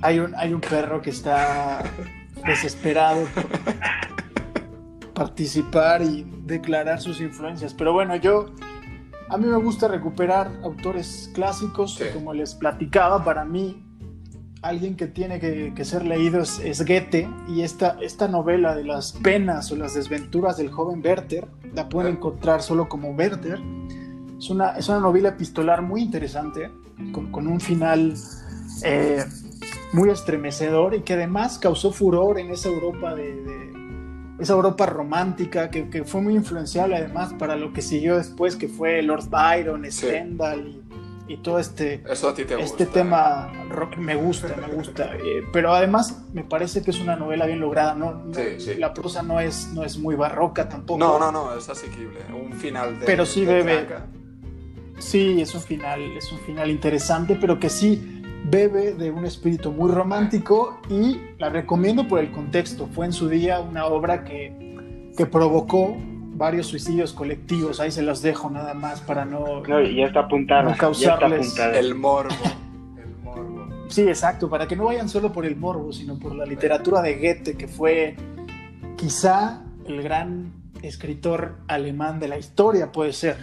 Hay 0.00 0.18
un, 0.18 0.34
hay 0.34 0.54
un 0.54 0.60
perro 0.62 1.02
que 1.02 1.10
está 1.10 1.82
desesperado 2.46 3.24
por 3.34 3.44
participar 5.14 6.00
y 6.02 6.26
declarar 6.44 7.00
sus 7.02 7.20
influencias. 7.20 7.74
Pero 7.74 7.92
bueno, 7.92 8.16
yo 8.16 8.46
a 9.32 9.38
mí 9.38 9.46
me 9.46 9.56
gusta 9.56 9.88
recuperar 9.88 10.50
autores 10.62 11.30
clásicos. 11.34 11.94
Sí. 11.96 12.04
Como 12.12 12.32
les 12.34 12.54
platicaba, 12.54 13.24
para 13.24 13.44
mí 13.44 13.84
alguien 14.62 14.94
que 14.96 15.06
tiene 15.08 15.40
que, 15.40 15.72
que 15.74 15.84
ser 15.84 16.04
leído 16.04 16.40
es, 16.40 16.60
es 16.60 16.86
Goethe 16.86 17.28
y 17.48 17.62
esta, 17.62 17.98
esta 18.00 18.28
novela 18.28 18.76
de 18.76 18.84
las 18.84 19.12
penas 19.14 19.72
o 19.72 19.76
las 19.76 19.94
desventuras 19.94 20.56
del 20.56 20.70
joven 20.70 21.02
Werther 21.04 21.48
la 21.74 21.88
pueden 21.88 22.12
encontrar 22.16 22.62
solo 22.62 22.88
como 22.88 23.10
Werther. 23.10 23.60
Es 24.38 24.50
una, 24.50 24.70
es 24.76 24.88
una 24.88 25.00
novela 25.00 25.30
epistolar 25.30 25.82
muy 25.82 26.02
interesante, 26.02 26.70
con, 27.12 27.32
con 27.32 27.46
un 27.48 27.60
final 27.60 28.14
eh, 28.84 29.24
muy 29.92 30.10
estremecedor 30.10 30.94
y 30.94 31.00
que 31.00 31.14
además 31.14 31.58
causó 31.58 31.90
furor 31.92 32.38
en 32.38 32.50
esa 32.50 32.68
Europa 32.68 33.14
de, 33.14 33.34
de- 33.42 33.72
esa 34.42 34.52
Europa 34.54 34.86
romántica 34.86 35.70
que, 35.70 35.88
que 35.88 36.04
fue 36.04 36.20
muy 36.20 36.34
influenciable 36.34 36.96
además 36.96 37.32
para 37.38 37.56
lo 37.56 37.72
que 37.72 37.80
siguió 37.82 38.16
después 38.18 38.56
que 38.56 38.68
fue 38.68 39.02
Lord 39.02 39.28
Byron, 39.30 39.84
Sí. 39.84 40.06
Stendhal 40.06 40.82
y, 41.28 41.34
y 41.34 41.36
todo 41.38 41.58
este 41.58 42.02
Eso 42.10 42.34
te 42.34 42.42
este 42.42 42.56
gusta. 42.56 42.86
tema 42.86 43.52
rock 43.70 43.96
me 43.96 44.16
gusta, 44.16 44.54
me 44.60 44.74
gusta. 44.74 45.14
eh, 45.16 45.42
pero 45.52 45.72
además 45.72 46.24
me 46.32 46.42
parece 46.44 46.82
que 46.82 46.90
es 46.90 47.00
una 47.00 47.16
novela 47.16 47.46
bien 47.46 47.60
lograda. 47.60 47.94
No, 47.94 48.12
no- 48.14 48.34
Sí, 48.34 48.42
sí. 48.58 48.74
La 48.74 48.92
prosa 48.92 49.22
no 49.22 49.38
es, 49.40 49.68
no 49.72 49.84
es 49.84 49.96
muy 49.98 50.14
barroca 50.16 50.68
tampoco. 50.68 50.98
No, 50.98 51.18
no, 51.18 51.30
no, 51.32 51.56
es 51.56 51.68
asequible. 51.68 52.18
Un 52.34 52.52
final 52.52 52.98
de. 52.98 53.06
Pero 53.06 53.24
sí 53.24 53.44
de 53.44 53.54
bebe. 53.62 53.86
Sí, 54.98 55.40
es 55.40 55.54
un 55.54 55.60
final, 55.62 56.00
es 56.16 56.30
un 56.32 56.38
final 56.40 56.70
interesante, 56.70 57.36
pero 57.40 57.58
que 57.58 57.68
sí 57.68 58.21
bebe 58.52 58.92
de 58.92 59.10
un 59.10 59.24
espíritu 59.24 59.72
muy 59.72 59.90
romántico 59.90 60.78
y 60.90 61.18
la 61.38 61.48
recomiendo 61.48 62.06
por 62.06 62.20
el 62.20 62.30
contexto. 62.30 62.86
Fue 62.86 63.06
en 63.06 63.12
su 63.12 63.28
día 63.30 63.60
una 63.60 63.86
obra 63.86 64.24
que, 64.24 65.10
que 65.16 65.24
provocó 65.24 65.96
varios 66.34 66.66
suicidios 66.66 67.14
colectivos. 67.14 67.80
Ahí 67.80 67.90
se 67.90 68.02
los 68.02 68.20
dejo 68.20 68.50
nada 68.50 68.74
más 68.74 69.00
para 69.00 69.24
no. 69.24 69.62
No, 69.66 69.80
y 69.80 69.96
ya 69.96 70.04
está 70.04 70.20
apuntada. 70.20 70.64
No 70.64 70.68
ya 70.68 70.74
está 70.74 70.80
causarles 70.86 71.46
apuntada. 71.46 71.78
El 71.78 71.94
morbo. 71.94 72.34
El 73.02 73.16
morbo. 73.24 73.66
Sí, 73.88 74.02
exacto, 74.02 74.50
para 74.50 74.68
que 74.68 74.76
no 74.76 74.84
vayan 74.84 75.08
solo 75.08 75.32
por 75.32 75.46
el 75.46 75.56
morbo, 75.56 75.90
sino 75.90 76.18
por 76.18 76.34
la 76.34 76.44
literatura 76.44 77.00
de 77.00 77.14
Goethe, 77.14 77.56
que 77.56 77.68
fue 77.68 78.16
quizá 78.96 79.62
el 79.86 80.02
gran 80.02 80.52
escritor 80.82 81.56
alemán 81.68 82.20
de 82.20 82.28
la 82.28 82.36
historia, 82.36 82.92
puede 82.92 83.14
ser. 83.14 83.38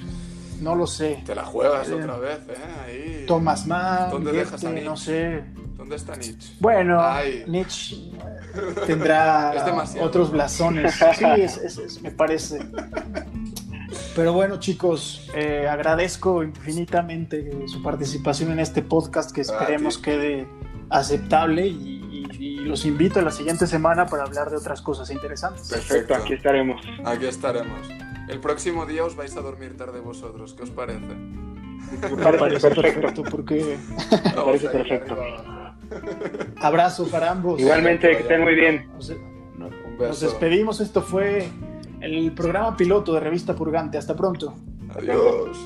No 0.61 0.75
lo 0.75 0.85
sé. 0.85 1.23
Te 1.25 1.33
la 1.33 1.45
juegas 1.45 1.89
Eh, 1.89 1.93
otra 1.95 2.17
vez, 2.17 2.39
¿eh? 2.49 2.55
Ahí. 2.85 3.08
Thomas 3.29 3.65
Mann, 3.67 4.09
¿Dónde 4.09 4.31
dejas 4.31 4.63
a 4.65 4.69
Nietzsche? 4.71 4.85
no 4.89 4.97
sé. 4.97 5.43
¿Dónde 5.77 5.95
está 5.95 6.15
Nietzsche? 6.15 6.53
Bueno, 6.59 6.99
Ay. 7.01 7.45
Nietzsche 7.47 7.95
eh, 7.95 8.75
tendrá 8.87 9.53
otros 10.01 10.31
blasones. 10.31 10.95
Sí, 11.17 11.25
es- 11.37 11.57
es- 11.57 11.77
es- 11.77 12.01
me 12.01 12.11
parece. 12.11 12.59
Pero 14.15 14.33
bueno, 14.33 14.59
chicos, 14.59 15.29
eh, 15.35 15.67
agradezco 15.69 16.43
infinitamente 16.43 17.67
su 17.67 17.81
participación 17.81 18.51
en 18.51 18.59
este 18.59 18.81
podcast 18.81 19.31
que 19.31 19.41
esperemos 19.41 19.97
ti. 19.97 20.01
quede 20.03 20.47
aceptable 20.89 21.67
y, 21.67 21.99
los 22.65 22.85
invito 22.85 23.19
a 23.19 23.23
la 23.23 23.31
siguiente 23.31 23.65
semana 23.67 24.05
para 24.05 24.23
hablar 24.23 24.49
de 24.51 24.57
otras 24.57 24.81
cosas 24.81 25.09
interesantes. 25.11 25.69
Perfecto, 25.69 26.13
aquí 26.15 26.33
estaremos. 26.33 26.81
Aquí 27.05 27.25
estaremos. 27.25 27.79
El 28.27 28.39
próximo 28.39 28.85
día 28.85 29.03
os 29.05 29.15
vais 29.15 29.35
a 29.37 29.41
dormir 29.41 29.75
tarde 29.77 29.99
vosotros, 30.01 30.53
¿qué 30.55 30.63
os 30.63 30.69
parece? 30.69 31.05
Me 32.15 32.37
parece 32.37 32.69
perfecto, 32.69 33.23
porque... 33.23 33.77
Parece 34.35 34.69
perfecto. 34.69 35.17
Abrazo 36.61 37.07
para 37.09 37.31
ambos. 37.31 37.59
Igualmente, 37.59 38.09
que 38.09 38.23
estén 38.23 38.41
muy 38.41 38.55
bien. 38.55 38.89
Nos 39.99 40.19
despedimos, 40.19 40.79
esto 40.81 41.01
fue 41.01 41.47
el 42.01 42.31
programa 42.33 42.77
piloto 42.77 43.13
de 43.13 43.19
Revista 43.19 43.55
Purgante. 43.55 43.97
Hasta 43.97 44.15
pronto. 44.15 44.55
Adiós. 44.95 45.57